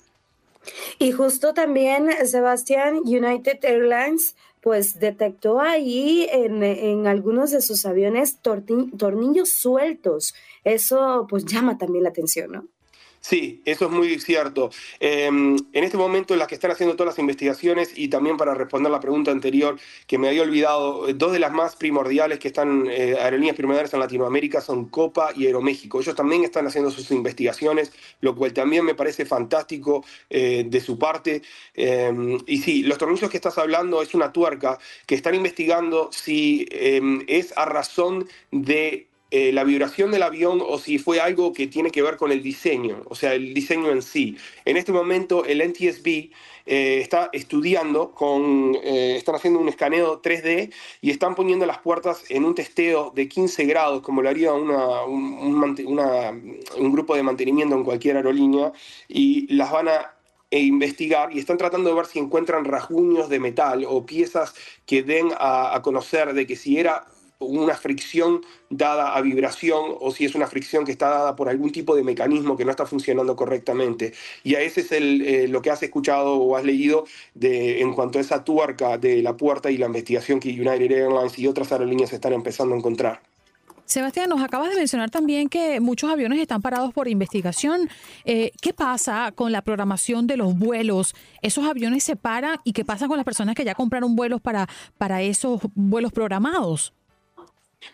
[0.98, 8.40] Y justo también, Sebastián, United Airlines pues detectó ahí en, en algunos de sus aviones
[8.42, 10.34] tornillos sueltos.
[10.64, 12.68] Eso pues llama también la atención, ¿no?
[13.22, 14.70] Sí, eso es muy cierto.
[14.98, 18.90] Em, en este momento, las que están haciendo todas las investigaciones y también para responder
[18.90, 22.86] la pregunta anterior que me había olvidado, eh, dos de las más primordiales que están
[22.90, 26.00] eh, aerolíneas primordiales en Latinoamérica son Copa y Aeroméxico.
[26.00, 27.92] Ellos también están haciendo sus investigaciones,
[28.22, 31.42] lo cual también me parece fantástico eh, de su parte.
[31.74, 36.66] Em, y sí, los tornillos que estás hablando es una tuerca que están investigando si
[36.70, 41.68] em, es a razón de eh, la vibración del avión o si fue algo que
[41.68, 44.36] tiene que ver con el diseño, o sea, el diseño en sí.
[44.64, 46.30] En este momento el NTSB
[46.66, 52.24] eh, está estudiando, con, eh, están haciendo un escaneo 3D y están poniendo las puertas
[52.28, 54.66] en un testeo de 15 grados, como lo haría un,
[56.92, 58.72] grupo de mantenimiento en cualquier aerolínea,
[59.06, 60.12] y las van a
[60.50, 64.54] investigar y están tratando de ver si encuentran rasguños de metal o piezas
[64.86, 67.06] que den a conocer de que si era
[67.40, 71.72] una fricción dada a vibración o si es una fricción que está dada por algún
[71.72, 74.12] tipo de mecanismo que no está funcionando correctamente.
[74.44, 77.94] Y a ese es el, eh, lo que has escuchado o has leído de, en
[77.94, 81.72] cuanto a esa tuerca de la puerta y la investigación que United Airlines y otras
[81.72, 83.20] aerolíneas están empezando a encontrar.
[83.90, 87.88] Sebastián, nos acabas de mencionar también que muchos aviones están parados por investigación.
[88.24, 91.12] Eh, ¿Qué pasa con la programación de los vuelos?
[91.42, 94.68] ¿Esos aviones se paran y qué pasa con las personas que ya compraron vuelos para,
[94.96, 96.92] para esos vuelos programados?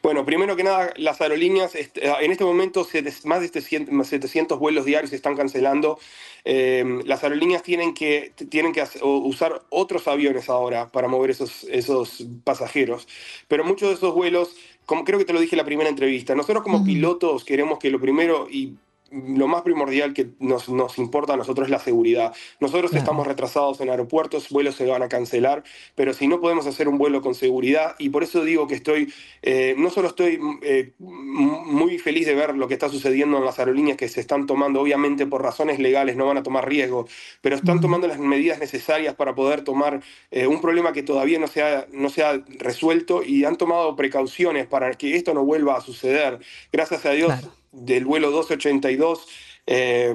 [0.02, 2.86] Bueno, primero que nada, las aerolíneas, este, en este momento
[3.24, 5.98] más de 700 vuelos diarios se están cancelando.
[6.44, 12.24] Em, las aerolíneas tienen que, tienen que usar otros aviones ahora para mover esos, esos
[12.44, 13.06] pasajeros.
[13.48, 14.56] Pero muchos de esos vuelos,
[14.86, 17.90] como creo que te lo dije en la primera entrevista, nosotros como pilotos queremos que
[17.90, 18.74] lo primero, y
[19.10, 22.34] lo más primordial que nos, nos, importa a nosotros es la seguridad.
[22.60, 25.62] Nosotros estamos retrasados en aeropuertos, vuelos se van a cancelar,
[25.94, 29.12] pero si no podemos hacer un vuelo con seguridad, y por eso digo que estoy,
[29.42, 33.58] eh, no solo estoy eh, muy feliz de ver lo que está sucediendo en las
[33.58, 37.06] aerolíneas que se están tomando, obviamente por razones legales no van a tomar riesgo,
[37.40, 41.46] pero están tomando las medidas necesarias para poder tomar eh, un problema que todavía no
[41.46, 45.76] se, ha, no se ha resuelto y han tomado precauciones para que esto no vuelva
[45.76, 46.40] a suceder.
[46.72, 47.32] Gracias a Dios
[47.76, 49.26] del vuelo 282
[49.66, 50.14] eh,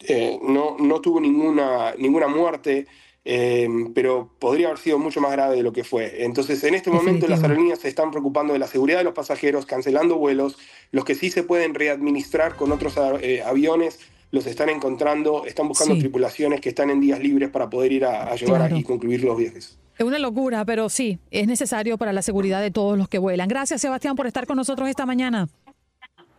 [0.00, 2.86] eh, no, no tuvo ninguna, ninguna muerte,
[3.24, 6.24] eh, pero podría haber sido mucho más grave de lo que fue.
[6.24, 9.66] Entonces, en este momento las aerolíneas se están preocupando de la seguridad de los pasajeros,
[9.66, 10.58] cancelando vuelos,
[10.90, 14.00] los que sí se pueden readministrar con otros aviones.
[14.30, 18.34] Los están encontrando, están buscando tripulaciones que están en días libres para poder ir a,
[18.34, 19.78] llevar y concluir los viajes.
[19.98, 23.46] Es una locura, pero sí, es necesario para la seguridad de todos los que vuelan.
[23.46, 25.48] Gracias, Sebastián, por estar con nosotros esta mañana.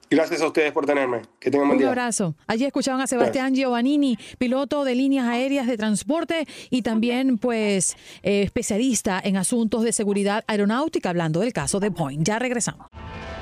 [0.09, 1.21] Gracias a ustedes por tenerme.
[1.39, 1.87] Que tengan buen día.
[1.87, 2.35] Un abrazo.
[2.47, 8.43] Allí escuchaban a Sebastián Giovannini, piloto de líneas aéreas de transporte y también, pues, eh,
[8.43, 12.23] especialista en asuntos de seguridad aeronáutica, hablando del caso de Boeing.
[12.23, 12.87] Ya regresamos.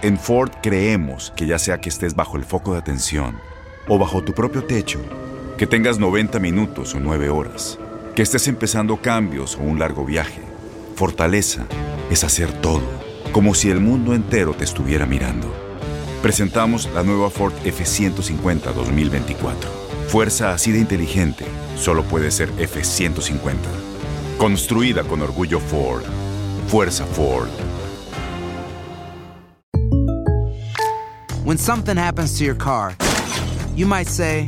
[0.01, 3.39] En Ford creemos que ya sea que estés bajo el foco de atención
[3.87, 4.99] o bajo tu propio techo,
[5.57, 7.77] que tengas 90 minutos o 9 horas,
[8.15, 10.41] que estés empezando cambios o un largo viaje,
[10.95, 11.65] fortaleza
[12.09, 12.81] es hacer todo,
[13.31, 15.70] como si el mundo entero te estuviera mirando.
[16.21, 19.69] Presentamos la nueva Ford F150 2024.
[20.07, 21.45] Fuerza así de inteligente
[21.75, 23.55] solo puede ser F150.
[24.37, 26.03] Construida con orgullo Ford.
[26.67, 27.49] Fuerza Ford.
[31.43, 32.95] When something happens to your car,
[33.75, 34.47] you might say,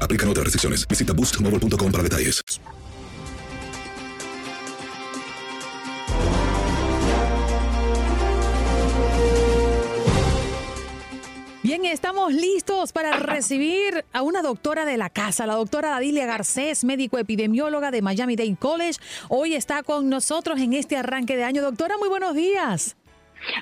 [0.00, 0.86] Aplican otras restricciones.
[0.86, 2.42] Visita boostmobile.com para detalles.
[11.68, 16.82] Bien, estamos listos para recibir a una doctora de la casa, la doctora Dadilia Garcés,
[16.82, 18.98] médico epidemióloga de Miami Dade College.
[19.28, 21.60] Hoy está con nosotros en este arranque de año.
[21.60, 22.96] Doctora, muy buenos días.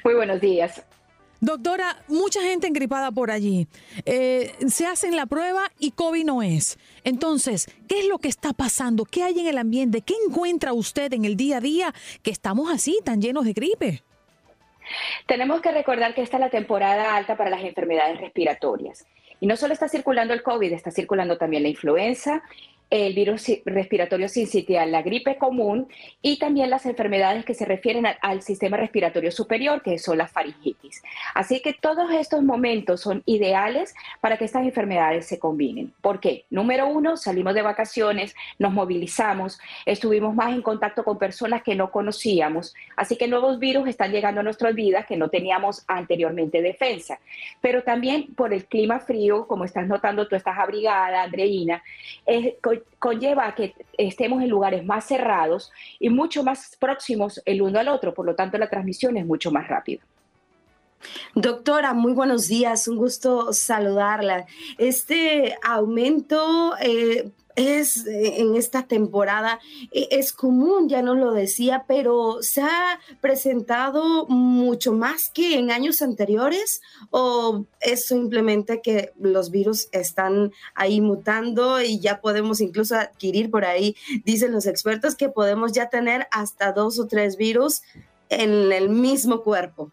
[0.05, 0.85] Muy buenos días.
[1.41, 3.69] Doctora, mucha gente engripada por allí.
[4.05, 6.79] Eh, se hacen la prueba y COVID no es.
[7.05, 9.05] Entonces, ¿qué es lo que está pasando?
[9.05, 10.01] ¿Qué hay en el ambiente?
[10.01, 14.03] ¿Qué encuentra usted en el día a día que estamos así, tan llenos de gripe?
[15.27, 19.05] Tenemos que recordar que esta es la temporada alta para las enfermedades respiratorias.
[19.41, 22.43] Y no solo está circulando el COVID, está circulando también la influenza
[22.91, 25.89] el virus respiratorio sincitial, la gripe común
[26.23, 31.03] y también las enfermedades que se refieren al, sistema respiratorio superior, que son las faringitis.
[31.35, 35.93] Así que todos estos momentos son ideales para que estas enfermedades se combinen.
[36.01, 36.45] ¿Por qué?
[36.51, 41.91] Número uno, salimos de vacaciones, nos movilizamos, estuvimos más en contacto con personas que no
[41.91, 47.19] conocíamos, así que nuevos virus están llegando a nuestras vidas que no teníamos anteriormente defensa.
[47.61, 51.83] Pero también por el clima frío, como estás notando, tú estás abrigada, Andreina,
[52.25, 52.55] es
[52.99, 58.15] conlleva que estemos en lugares más cerrados y mucho más próximos el uno al otro,
[58.15, 60.03] por lo tanto la transmisión es mucho más rápida.
[61.35, 64.47] Doctora, muy buenos días, un gusto saludarla.
[64.79, 69.59] Este aumento eh, es eh, en esta temporada,
[69.91, 75.71] eh, es común, ya no lo decía, pero se ha presentado mucho más que en
[75.71, 82.97] años anteriores o es simplemente que los virus están ahí mutando y ya podemos incluso
[82.97, 87.83] adquirir por ahí, dicen los expertos, que podemos ya tener hasta dos o tres virus
[88.29, 89.91] en el mismo cuerpo.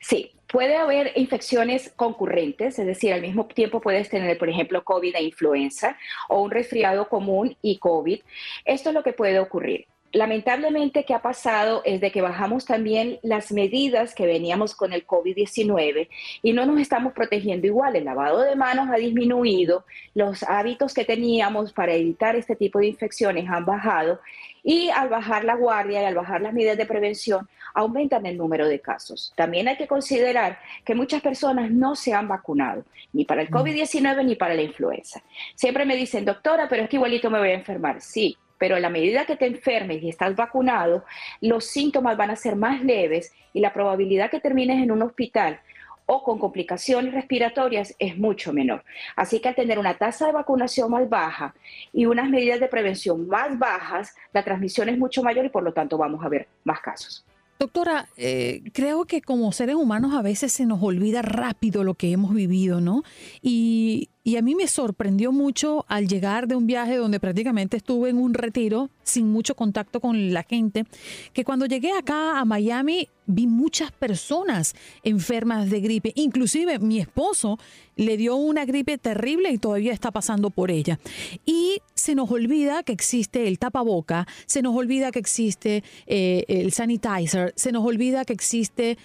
[0.00, 5.14] Sí, Puede haber infecciones concurrentes, es decir, al mismo tiempo puedes tener, por ejemplo, COVID
[5.14, 5.96] e influenza
[6.28, 8.20] o un resfriado común y COVID.
[8.64, 9.86] Esto es lo que puede ocurrir.
[10.12, 11.82] Lamentablemente, ¿qué ha pasado?
[11.84, 16.08] Es de que bajamos también las medidas que veníamos con el COVID-19
[16.42, 17.94] y no nos estamos protegiendo igual.
[17.94, 19.84] El lavado de manos ha disminuido,
[20.14, 24.18] los hábitos que teníamos para evitar este tipo de infecciones han bajado
[24.64, 28.66] y al bajar la guardia y al bajar las medidas de prevención, aumentan el número
[28.66, 29.32] de casos.
[29.36, 33.54] También hay que considerar que muchas personas no se han vacunado, ni para el mm.
[33.54, 35.22] COVID-19 ni para la influenza.
[35.54, 38.00] Siempre me dicen, doctora, pero es que igualito me voy a enfermar.
[38.00, 41.02] Sí, pero a la medida que te enfermes y estás vacunado,
[41.40, 45.60] los síntomas van a ser más leves y la probabilidad que termines en un hospital
[46.04, 48.84] o con complicaciones respiratorias es mucho menor.
[49.16, 51.54] Así que al tener una tasa de vacunación más baja
[51.90, 55.72] y unas medidas de prevención más bajas, la transmisión es mucho mayor y por lo
[55.72, 57.24] tanto vamos a ver más casos.
[57.60, 62.10] Doctora, eh, creo que como seres humanos a veces se nos olvida rápido lo que
[62.10, 63.02] hemos vivido, ¿no?
[63.42, 68.08] Y, y a mí me sorprendió mucho al llegar de un viaje donde prácticamente estuve
[68.08, 70.86] en un retiro sin mucho contacto con la gente,
[71.34, 76.12] que cuando llegué acá a Miami vi muchas personas enfermas de gripe.
[76.16, 77.58] Inclusive mi esposo
[77.96, 80.98] le dio una gripe terrible y todavía está pasando por ella.
[81.44, 86.72] Y se nos olvida que existe el tapaboca, se nos olvida que existe eh, el
[86.72, 88.98] sanitizer, se nos olvida que existe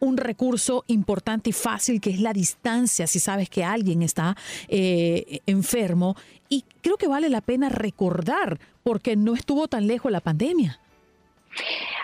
[0.00, 4.36] un recurso importante y fácil que es la distancia si sabes que alguien está
[4.68, 6.16] eh, enfermo.
[6.48, 10.80] Y creo que vale la pena recordar porque no estuvo tan lejos la pandemia.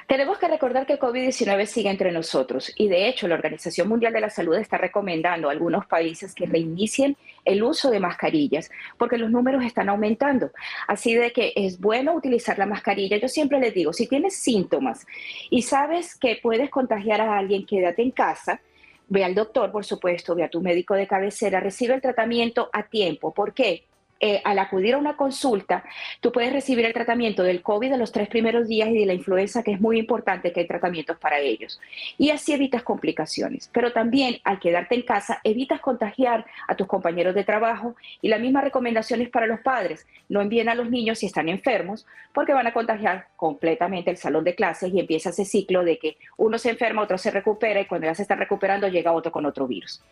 [0.06, 4.12] Tenemos que recordar que el COVID-19 sigue entre nosotros y de hecho la Organización Mundial
[4.12, 9.18] de la Salud está recomendando a algunos países que reinicien el uso de mascarillas porque
[9.18, 10.52] los números están aumentando.
[10.86, 13.16] Así de que es bueno utilizar la mascarilla.
[13.16, 15.06] Yo siempre les digo, si tienes síntomas
[15.50, 18.60] y sabes que puedes contagiar a alguien, quédate en casa.
[19.08, 22.84] Ve al doctor, por supuesto, ve a tu médico de cabecera, recibe el tratamiento a
[22.84, 23.32] tiempo.
[23.32, 23.84] ¿Por qué?
[24.18, 25.84] Eh, al acudir a una consulta,
[26.20, 29.12] tú puedes recibir el tratamiento del COVID de los tres primeros días y de la
[29.12, 31.78] influenza, que es muy importante que hay tratamientos para ellos.
[32.16, 33.68] Y así evitas complicaciones.
[33.74, 38.38] Pero también al quedarte en casa, evitas contagiar a tus compañeros de trabajo y la
[38.38, 40.06] misma recomendación es para los padres.
[40.30, 44.44] No envíen a los niños si están enfermos porque van a contagiar completamente el salón
[44.44, 47.86] de clases y empieza ese ciclo de que uno se enferma, otro se recupera y
[47.86, 50.02] cuando ya se está recuperando llega otro con otro virus.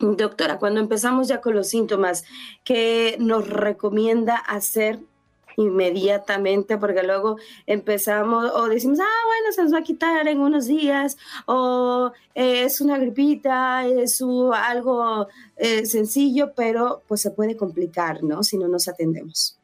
[0.00, 2.24] Doctora, cuando empezamos ya con los síntomas,
[2.64, 5.00] ¿qué nos recomienda hacer
[5.58, 6.78] inmediatamente?
[6.78, 7.36] Porque luego
[7.66, 12.64] empezamos o decimos, ah, bueno, se nos va a quitar en unos días, o eh,
[12.64, 14.22] es una gripita, es
[14.54, 18.42] algo eh, sencillo, pero pues se puede complicar, ¿no?
[18.42, 19.59] Si no nos atendemos.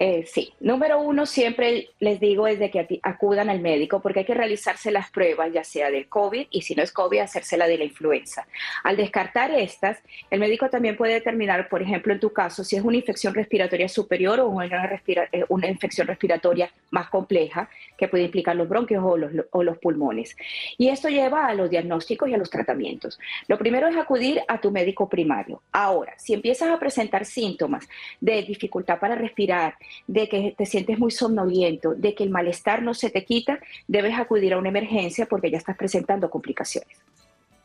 [0.00, 4.24] Eh, sí, número uno, siempre les digo es de que acudan al médico porque hay
[4.24, 7.78] que realizarse las pruebas, ya sea del COVID y si no es COVID, hacérsela de
[7.78, 8.46] la influenza.
[8.84, 9.98] Al descartar estas,
[10.30, 13.88] el médico también puede determinar, por ejemplo, en tu caso, si es una infección respiratoria
[13.88, 19.02] superior o una, eh, infección respiratoria más compleja que puede implicar los bronquios
[19.50, 20.36] o los pulmones.
[20.76, 23.18] Y esto lleva a los diagnósticos y a los tratamientos.
[23.48, 25.60] Lo primero es acudir a tu médico primario.
[25.72, 27.88] Ahora, si empiezas a presentar síntomas
[28.20, 29.74] de dificultad para respirar,
[30.06, 34.18] de que te sientes muy somnoliento, de que el malestar no se te quita, debes
[34.18, 36.96] acudir a una emergencia porque ya estás presentando complicaciones.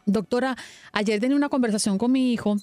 [0.05, 0.55] Doctora,
[0.91, 2.57] ayer tenía una conversación con mi hijo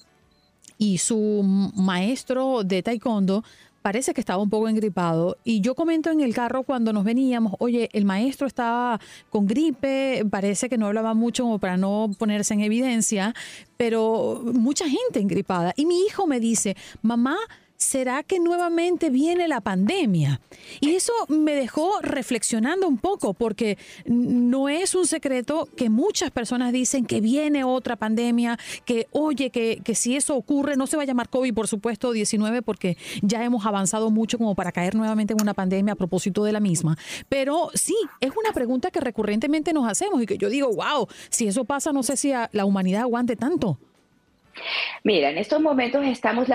[0.77, 1.43] y su
[1.75, 3.43] maestro de taekwondo
[3.81, 5.37] parece que estaba un poco engripado.
[5.43, 8.99] Y yo comento en el carro cuando nos veníamos, oye, el maestro estaba
[9.29, 13.33] con gripe, parece que no hablaba mucho como para no ponerse en evidencia,
[13.77, 15.73] pero mucha gente engripada.
[15.75, 17.37] Y mi hijo me dice, mamá,
[17.81, 20.39] ¿será que nuevamente viene la pandemia?
[20.79, 26.71] Y eso me dejó reflexionando un poco, porque no es un secreto que muchas personas
[26.71, 31.03] dicen que viene otra pandemia, que oye, que, que si eso ocurre, no se va
[31.03, 35.33] a llamar COVID, por supuesto, 19, porque ya hemos avanzado mucho como para caer nuevamente
[35.33, 36.97] en una pandemia a propósito de la misma.
[37.29, 41.47] Pero sí, es una pregunta que recurrentemente nos hacemos y que yo digo, wow, si
[41.47, 43.79] eso pasa, no sé si la humanidad aguante tanto.
[45.03, 46.47] Mira, en estos momentos estamos,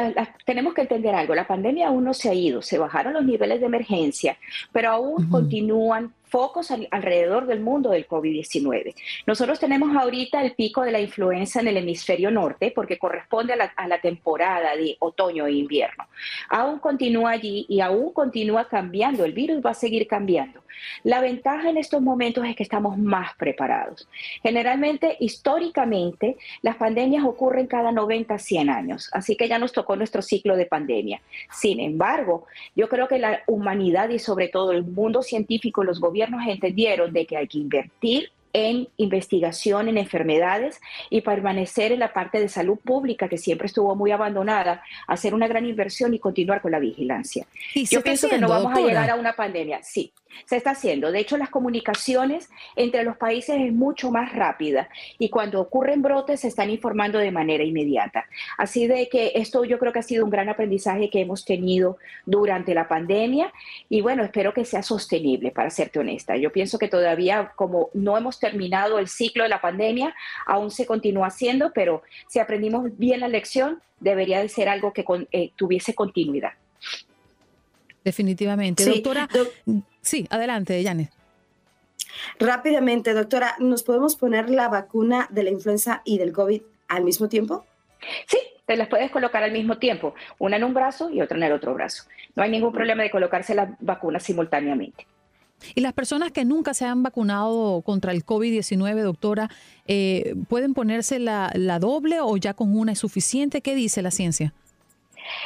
[0.44, 3.60] tenemos que entender algo, la pandemia aún no se ha ido, se bajaron los niveles
[3.60, 4.38] de emergencia,
[4.72, 8.94] pero aún continúan focos alrededor del mundo del COVID-19.
[9.26, 13.56] Nosotros tenemos ahorita el pico de la influenza en el hemisferio norte porque corresponde a
[13.56, 16.04] la, a la, temporada de otoño e invierno.
[16.50, 20.60] Aún continúa allí y aún continúa cambiando, el virus va a seguir cambiando.
[21.02, 24.08] La ventaja en estos momentos es que estamos más preparados.
[24.42, 29.96] Generalmente, históricamente, las pandemias ocurren cada 90 a 100 años, así que ya nos tocó
[29.96, 31.20] nuestro ciclo de pandemia.
[31.50, 36.25] Sin embargo, yo creo que la humanidad y sobre todo el mundo científico, los gobiernos,
[36.26, 42.14] gobiernos entendieron de que hay que invertir en investigación en enfermedades y permanecer en la
[42.14, 46.62] parte de salud pública que siempre estuvo muy abandonada, hacer una gran inversión y continuar
[46.62, 47.46] con la vigilancia.
[47.74, 50.10] Yo pienso que no vamos a llegar a una pandemia, sí,
[50.44, 51.12] se está haciendo.
[51.12, 56.40] De hecho, las comunicaciones entre los países es mucho más rápida y cuando ocurren brotes
[56.40, 58.26] se están informando de manera inmediata.
[58.58, 61.98] Así de que esto yo creo que ha sido un gran aprendizaje que hemos tenido
[62.24, 63.52] durante la pandemia
[63.88, 66.36] y bueno, espero que sea sostenible, para serte honesta.
[66.36, 70.14] Yo pienso que todavía como no hemos terminado el ciclo de la pandemia,
[70.46, 75.04] aún se continúa haciendo, pero si aprendimos bien la lección, debería de ser algo que
[75.32, 76.52] eh, tuviese continuidad.
[78.06, 78.84] Definitivamente.
[78.84, 79.28] Doctora,
[80.00, 81.10] sí, adelante, Janet.
[82.38, 87.28] Rápidamente, doctora, ¿nos podemos poner la vacuna de la influenza y del COVID al mismo
[87.28, 87.64] tiempo?
[88.28, 91.42] Sí, te las puedes colocar al mismo tiempo, una en un brazo y otra en
[91.42, 92.04] el otro brazo.
[92.36, 95.04] No hay ningún problema de colocarse las vacunas simultáneamente.
[95.74, 99.50] Y las personas que nunca se han vacunado contra el COVID-19, doctora,
[99.88, 103.62] eh, ¿pueden ponerse la, la doble o ya con una es suficiente?
[103.62, 104.52] ¿Qué dice la ciencia?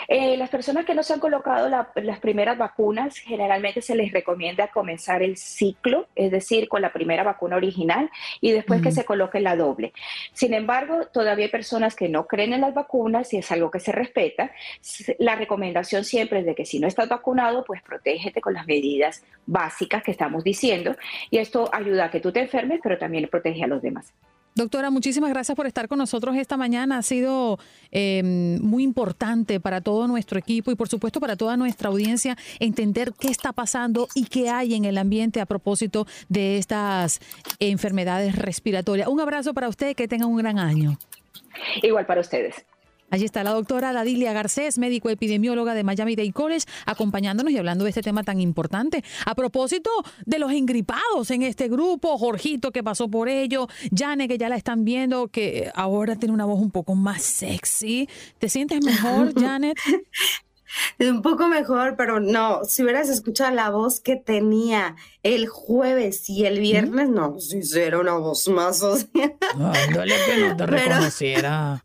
[0.08, 4.68] Eh, las personas que no se han colocado las primeras vacunas, generalmente se les recomienda
[4.68, 8.10] comenzar el ciclo, es decir, con la primera vacuna original
[8.40, 9.92] y después que se coloque la doble.
[10.32, 13.80] Sin embargo, todavía hay personas que no creen en las vacunas y es algo que
[13.80, 14.50] se respeta.
[15.18, 19.24] La recomendación siempre es de que si no estás vacunado, pues protégete con las medidas
[19.46, 20.96] básicas que estamos diciendo
[21.30, 24.12] y esto ayuda a que tú te enfermes, pero también protege a los demás.
[24.54, 26.98] Doctora, muchísimas gracias por estar con nosotros esta mañana.
[26.98, 27.58] Ha sido
[27.90, 33.12] em, muy importante para todo nuestro equipo y por supuesto para toda nuestra audiencia entender
[33.18, 37.20] qué está pasando y qué hay en el ambiente a propósito de estas
[37.60, 39.08] enfermedades respiratorias.
[39.08, 40.98] Un abrazo para usted, que tenga un gran año.
[41.82, 42.64] Igual para ustedes.
[43.10, 47.84] Allí está la doctora Dadilia Garcés, médico epidemióloga de Miami Dade College, acompañándonos y hablando
[47.84, 49.04] de este tema tan importante.
[49.26, 49.90] A propósito
[50.26, 54.56] de los engripados en este grupo, Jorgito que pasó por ello, Jane que ya la
[54.56, 58.08] están viendo, que ahora tiene una voz un poco más sexy.
[58.38, 59.76] ¿Te sientes mejor, Janet?
[61.00, 66.46] Un poco mejor, pero no, si hubieras escuchado la voz que tenía el jueves y
[66.46, 68.82] el viernes, no, si era una voz más.
[68.82, 69.36] O que
[70.38, 71.84] no te reconociera.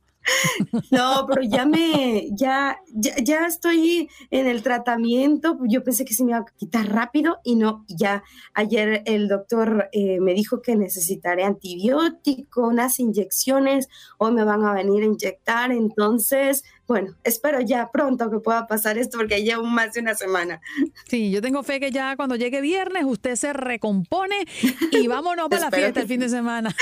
[0.92, 5.58] No, pero ya me, ya, ya, ya, estoy en el tratamiento.
[5.68, 8.24] Yo pensé que se me iba a quitar rápido y no, ya
[8.54, 14.74] ayer el doctor eh, me dijo que necesitaré antibiótico, unas inyecciones, hoy me van a
[14.74, 15.72] venir a inyectar.
[15.72, 20.62] Entonces, bueno, espero ya pronto que pueda pasar esto porque llevo más de una semana.
[21.08, 24.46] Sí, yo tengo fe que ya cuando llegue viernes usted se recompone
[24.92, 26.76] y vámonos para la fiesta el fin de semana.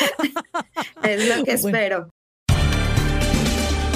[1.04, 2.10] es lo que espero.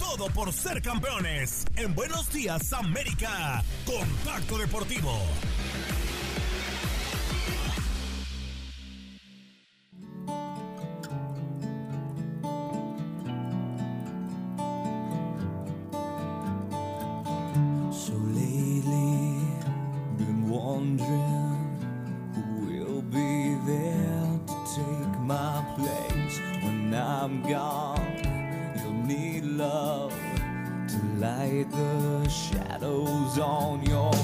[0.00, 1.64] Todo por ser campeones.
[1.76, 3.62] En Buenos Días América.
[3.86, 5.12] Contacto Deportivo.
[27.20, 27.99] I'm gone.
[31.50, 34.19] Light the shadows on your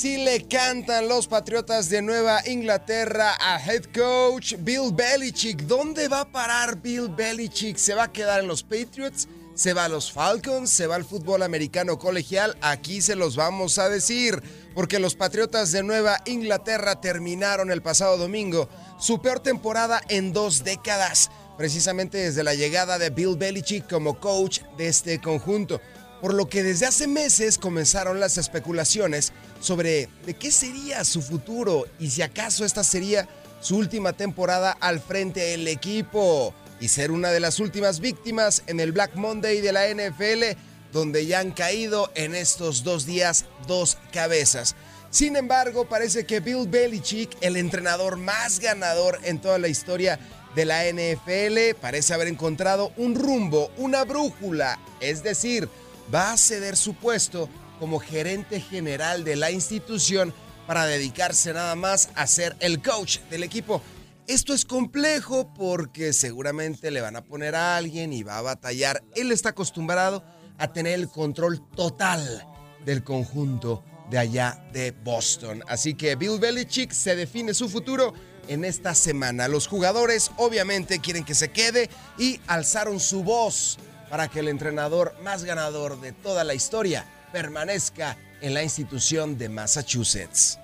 [0.00, 5.60] así le cantan los Patriotas de Nueva Inglaterra a head coach Bill Belichick.
[5.64, 7.76] ¿Dónde va a parar Bill Belichick?
[7.76, 9.28] ¿Se va a quedar en los Patriots?
[9.54, 10.70] ¿Se va a los Falcons?
[10.70, 12.56] ¿Se va al fútbol americano colegial?
[12.62, 14.42] Aquí se los vamos a decir,
[14.74, 20.64] porque los Patriotas de Nueva Inglaterra terminaron el pasado domingo su peor temporada en dos
[20.64, 25.78] décadas, precisamente desde la llegada de Bill Belichick como coach de este conjunto
[26.20, 31.86] por lo que desde hace meses comenzaron las especulaciones sobre de qué sería su futuro
[31.98, 33.28] y si acaso esta sería
[33.60, 38.80] su última temporada al frente del equipo y ser una de las últimas víctimas en
[38.80, 40.58] el Black Monday de la NFL,
[40.92, 44.74] donde ya han caído en estos dos días dos cabezas.
[45.10, 50.18] Sin embargo, parece que Bill Belichick, el entrenador más ganador en toda la historia
[50.54, 55.68] de la NFL, parece haber encontrado un rumbo, una brújula, es decir,
[56.12, 57.48] va a ceder su puesto
[57.78, 60.34] como gerente general de la institución
[60.66, 63.82] para dedicarse nada más a ser el coach del equipo.
[64.26, 69.02] Esto es complejo porque seguramente le van a poner a alguien y va a batallar.
[69.16, 70.22] Él está acostumbrado
[70.58, 72.46] a tener el control total
[72.84, 75.64] del conjunto de allá de Boston.
[75.66, 78.12] Así que Bill Belichick se define su futuro
[78.46, 79.48] en esta semana.
[79.48, 81.88] Los jugadores obviamente quieren que se quede
[82.18, 83.78] y alzaron su voz
[84.10, 89.48] para que el entrenador más ganador de toda la historia permanezca en la institución de
[89.48, 90.58] Massachusetts.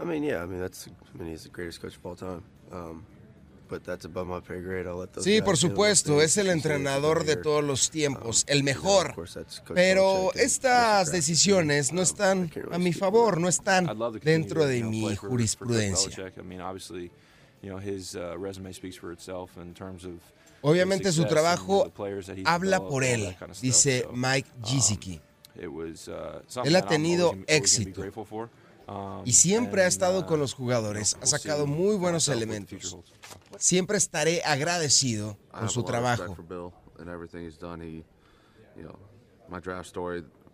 [0.00, 2.42] I mean, yeah, I mean that's I mean he's the greatest coach of all time.
[2.70, 3.06] Um,
[5.20, 9.14] Sí, por supuesto, es el entrenador de todos los tiempos, el mejor.
[9.74, 13.90] Pero estas decisiones no están a mi favor, no están
[14.22, 16.32] dentro de mi jurisprudencia.
[19.82, 20.18] Uh,
[20.62, 21.92] Obviamente su trabajo
[22.44, 24.64] habla por él, dice Mike um,
[25.56, 28.02] it was, uh, Él ha tenido éxito.
[28.02, 28.48] Um,
[29.24, 32.96] y siempre ha estado uh, con los jugadores, ha see sacado muy buenos the elementos.
[33.58, 36.36] Siempre estaré agradecido con su trabajo.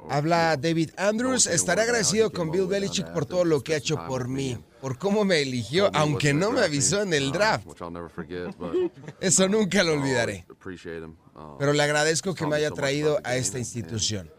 [0.08, 4.28] Habla David Andrews, estaré agradecido con Bill Belichick por todo lo que ha hecho por
[4.28, 7.66] mí, por cómo me eligió, aunque no me avisó en el um, draft.
[9.20, 10.46] Eso nunca lo olvidaré.
[10.48, 14.30] Um, Pero le agradezco que me haya traído a esta institución.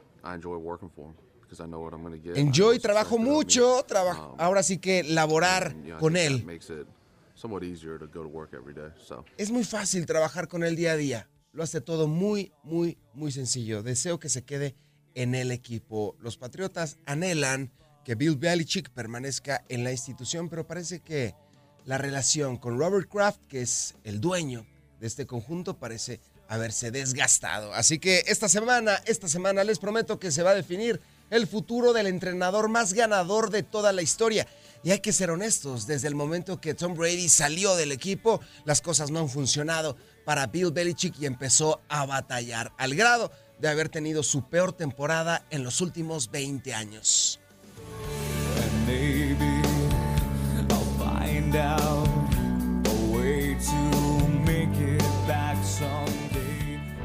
[2.36, 6.44] Enjoy trabajo mucho, traba- Um, ahora sí que laborar con él.
[6.46, 6.88] makes it
[7.36, 8.90] somewhat easier to go to work every day.
[9.06, 9.26] So.
[9.38, 11.30] Es muy fácil trabajar con él día a día.
[11.54, 13.84] Lo hace todo muy, muy, muy sencillo.
[13.84, 14.76] Deseo que se quede
[15.16, 16.16] en el equipo.
[16.22, 17.72] Los Patriotas anhelan
[18.06, 21.36] que Bill Belichick permanezca en la institución, pero parece que
[21.86, 24.66] la relación con Robert Kraft, que es el dueño
[25.00, 27.74] de este conjunto, parece haberse desgastado.
[27.74, 31.94] Así que esta semana, esta semana les prometo que se va a definir el futuro
[31.94, 34.46] del entrenador más ganador de toda la historia.
[34.84, 38.82] Y hay que ser honestos, desde el momento que Tom Brady salió del equipo, las
[38.82, 43.90] cosas no han funcionado para Bill Belichick y empezó a batallar al grado de haber
[43.90, 47.40] tenido su peor temporada en los últimos 20 años.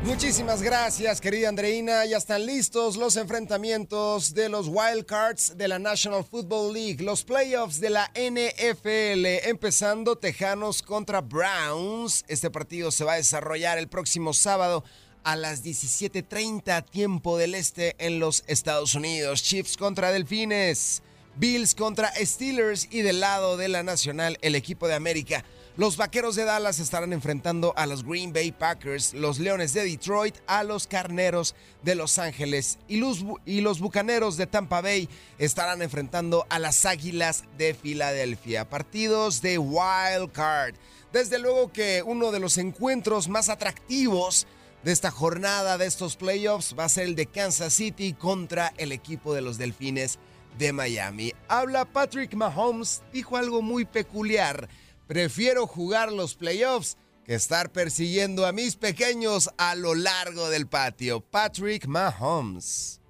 [0.06, 2.04] Muchísimas gracias, querida Andreina.
[2.06, 7.24] Ya están listos los enfrentamientos de los Wild Cards de la National Football League, los
[7.24, 12.24] playoffs de la NFL, empezando Tejanos contra Browns.
[12.28, 14.84] Este partido se va a desarrollar el próximo sábado
[15.24, 19.42] a las 17:30 tiempo del este en los Estados Unidos.
[19.42, 21.02] Chiefs contra Delfines,
[21.34, 25.44] Bills contra Steelers y del lado de la Nacional el equipo de América.
[25.76, 30.34] Los Vaqueros de Dallas estarán enfrentando a los Green Bay Packers, los Leones de Detroit
[30.46, 35.06] a los Carneros de Los Ángeles y los, y los Bucaneros de Tampa Bay
[35.36, 38.66] estarán enfrentando a las Águilas de Filadelfia.
[38.70, 40.76] Partidos de Wild Card.
[41.12, 44.46] Desde luego que uno de los encuentros más atractivos
[44.82, 48.92] de esta jornada de estos playoffs va a ser el de Kansas City contra el
[48.92, 50.18] equipo de los Delfines
[50.56, 51.34] de Miami.
[51.48, 54.70] Habla Patrick Mahomes, dijo algo muy peculiar.
[55.06, 61.20] Prefiero jugar los playoffs que estar persiguiendo a mis pequeños a lo largo del patio.
[61.20, 63.00] Patrick Mahomes.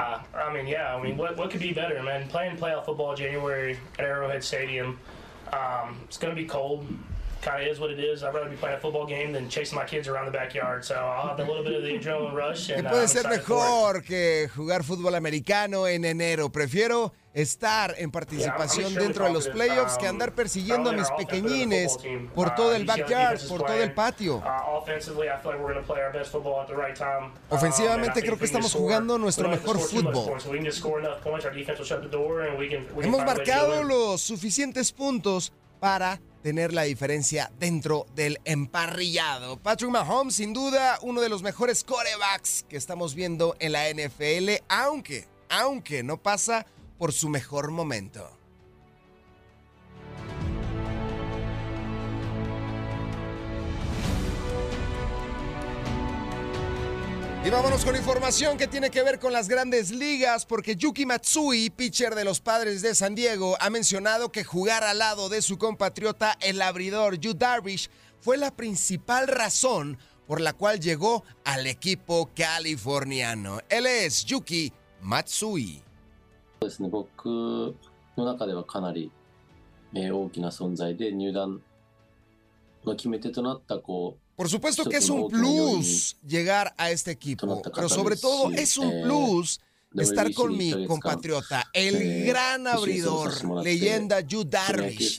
[0.00, 0.94] Uh, I mean, yeah.
[0.94, 2.28] I mean, what, what could be better, man?
[2.28, 4.98] Playing playoff football January at Arrowhead Stadium.
[5.52, 6.86] Um, it's going to be cold.
[7.40, 8.22] Kind of is what it is.
[8.24, 10.84] I'd rather be playing a football game than chasing my kids around the backyard.
[10.84, 12.68] So I'll have a little bit of the adrenaline rush.
[12.68, 16.50] ¿Qué And, uh, puede I'm ser mejor que jugar fútbol americano en enero?
[16.50, 21.08] Prefiero estar en participación surely dentro de los playoffs que um, andar persiguiendo a mis
[21.10, 22.28] pequeñines team.
[22.34, 24.38] por Uh, todo el backyard, por todo el patio.
[24.38, 24.42] Uh.
[27.50, 30.38] Ofensivamente Um, think creo que estamos jugando nuestro mejor fútbol.
[33.02, 39.56] Hemos marcado los suficientes puntos para tener la diferencia dentro del emparrillado.
[39.58, 44.62] Patrick Mahomes, sin duda, uno de los mejores corebacks que estamos viendo en la NFL,
[44.68, 46.66] aunque, aunque no pasa
[46.98, 48.37] por su mejor momento.
[57.47, 61.69] Y vámonos con información que tiene que ver con las grandes ligas, porque Yuki Matsui,
[61.69, 65.57] pitcher de los padres de San Diego, ha mencionado que jugar al lado de su
[65.57, 67.89] compatriota, el abridor Yu Darvish,
[68.21, 73.59] fue la principal razón por la cual llegó al equipo californiano.
[73.67, 74.71] Él es Yuki
[75.01, 75.83] Matsui.
[76.61, 77.75] そうですね、僕
[78.15, 79.11] の中ではかなり、
[79.93, 81.61] えー大きな存在で、入団
[82.85, 89.02] の決め手となった、こう、 Por supuesto que es un plus llegar a este equipo, pero sobre todo es un
[89.02, 89.58] plus
[89.96, 93.32] estar con mi compatriota, el gran abridor,
[93.64, 95.18] leyenda Yu Darvish.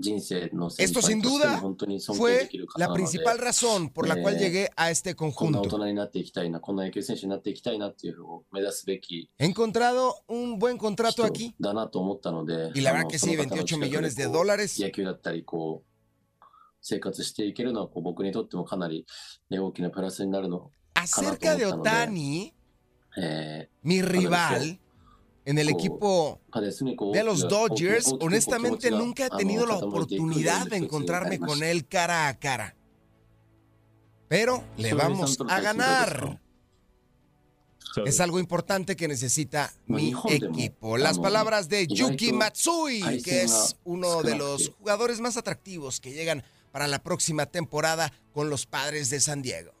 [0.00, 4.34] Esto 輩 sin としても duda 本当に尊敬 fue できる方 la なので、 principal razón por la cual
[4.34, 5.68] eh, llegué a este こんな大 conjunto.
[5.68, 13.32] 人になっていきたいな、こんな野球選手になっていきたいなっていうのを目指すべき He encontrado un buen contrato aquí だなと思ったので、 y la あ verdad の que その
[13.34, 14.82] sí, 方の 28近くで millones de こう dólares.
[14.82, 16.44] 野球だったり、こう、
[16.80, 19.04] 生活していけるのはこう僕にとってもかなり
[19.50, 20.60] え大きなプラスになるの
[20.94, 22.52] かなと Acerca 思 de ったので、 Otani,
[23.18, 24.78] え mi ー rival
[25.45, 26.41] en el equipo
[27.13, 32.39] de los Dodgers, honestamente nunca he tenido la oportunidad de encontrarme con él cara a
[32.39, 32.75] cara.
[34.27, 36.41] Pero le vamos a ganar.
[38.05, 40.97] Es algo importante que necesita mi equipo.
[40.97, 46.43] Las palabras de Yuki Matsui, que es uno de los jugadores más atractivos que llegan
[46.71, 49.74] para la próxima temporada con los padres de San Diego.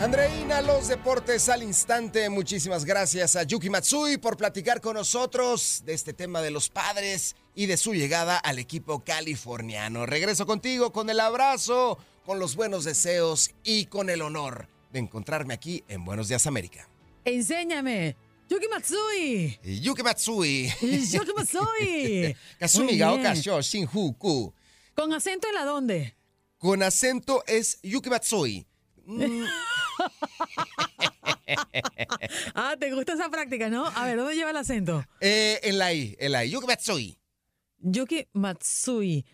[0.00, 2.30] Andreina, los deportes al instante.
[2.30, 7.36] Muchísimas gracias a Yuki Matsui por platicar con nosotros de este tema de los padres
[7.54, 10.06] y de su llegada al equipo californiano.
[10.06, 15.52] Regreso contigo con el abrazo, con los buenos deseos y con el honor de encontrarme
[15.52, 16.88] aquí en Buenos Días América.
[17.26, 18.16] Enséñame.
[18.48, 19.58] Yuki Matsui.
[19.82, 20.72] Yuki Matsui.
[20.80, 22.36] Yuki Matsui.
[22.58, 23.20] Kasumi Muy ga bien.
[23.20, 24.54] okasho shinjuku.
[24.94, 26.16] ¿Con acento en la dónde?
[26.56, 28.66] Con acento es Yuki Matsui.
[29.04, 29.44] Mm,
[32.54, 33.86] ah, ¿te gusta esa práctica, no?
[33.86, 35.04] A ver, ¿dónde lleva el acento?
[35.20, 36.50] Eh, en la I, en la I.
[36.50, 37.18] Yuki Matsui.
[37.78, 39.24] Yuki Matsui.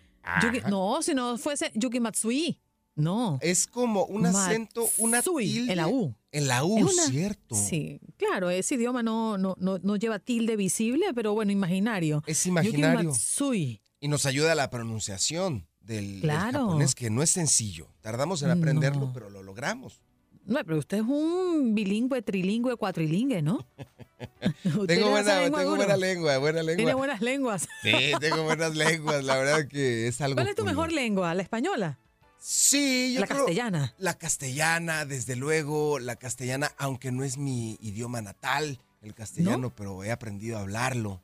[0.42, 2.60] Yuki- no, si no fuese Yuki Matsui.
[2.96, 3.38] No.
[3.42, 5.70] Es como un acento, una tilde.
[5.72, 6.14] En la U.
[6.32, 7.54] En la U, una- cierto.
[7.54, 12.22] Sí, claro, ese idioma no, no, no, no lleva tilde visible, pero bueno, imaginario.
[12.26, 13.10] Es Yuki imaginario.
[13.10, 13.82] Matsui.
[14.00, 17.88] Y nos ayuda la pronunciación del, japonés, que no es sencillo.
[18.00, 20.00] Tardamos en aprenderlo, pero lo logramos.
[20.46, 23.66] No, pero usted es un bilingüe, trilingüe, cuatrilingüe, ¿no?
[24.86, 26.76] Tengo buena, lengua tengo buena lengua, buena lengua.
[26.76, 27.68] Tiene buenas lenguas.
[27.82, 29.24] Sí, tengo buenas lenguas.
[29.24, 30.36] La verdad que es algo.
[30.36, 31.34] ¿Cuál es tu mejor lengua?
[31.34, 31.98] ¿La española?
[32.38, 33.94] Sí, yo La creo- castellana.
[33.98, 40.04] La castellana, desde luego, la castellana, aunque no es mi idioma natal, el castellano, pero
[40.04, 41.20] he aprendido a hablarlo.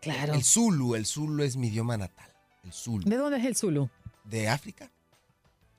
[0.00, 0.34] Claro.
[0.34, 2.30] El Zulu, el Zulu es mi idioma natal.
[2.64, 3.08] El Zulu.
[3.08, 3.88] ¿De dónde es el Zulu?
[4.24, 4.90] ¿De África?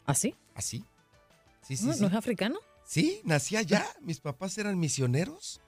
[0.05, 0.35] ¿Ah, sí?
[0.55, 0.83] ¿Así?
[1.67, 2.01] Sí, sí, ¿No, sí.
[2.01, 2.59] ¿no es africano?
[2.91, 3.85] Sí, nací allá.
[4.01, 5.61] Mis papás eran misioneros.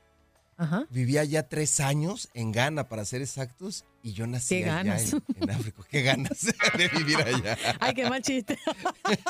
[0.57, 0.86] Ajá.
[0.89, 5.13] Vivía allá tres años en Ghana, para ser exactos, y yo nací Qué allá ganas.
[5.13, 5.82] en, en África.
[5.89, 6.45] Qué ganas
[6.78, 7.57] de vivir allá.
[7.80, 8.59] Ay, qué mal chiste.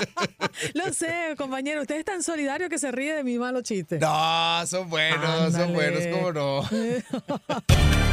[0.73, 1.81] Lo sé, compañero.
[1.81, 3.99] Usted es tan solidario que se ríe de mi malo chiste.
[3.99, 6.63] No, son buenos, son buenos, cómo no.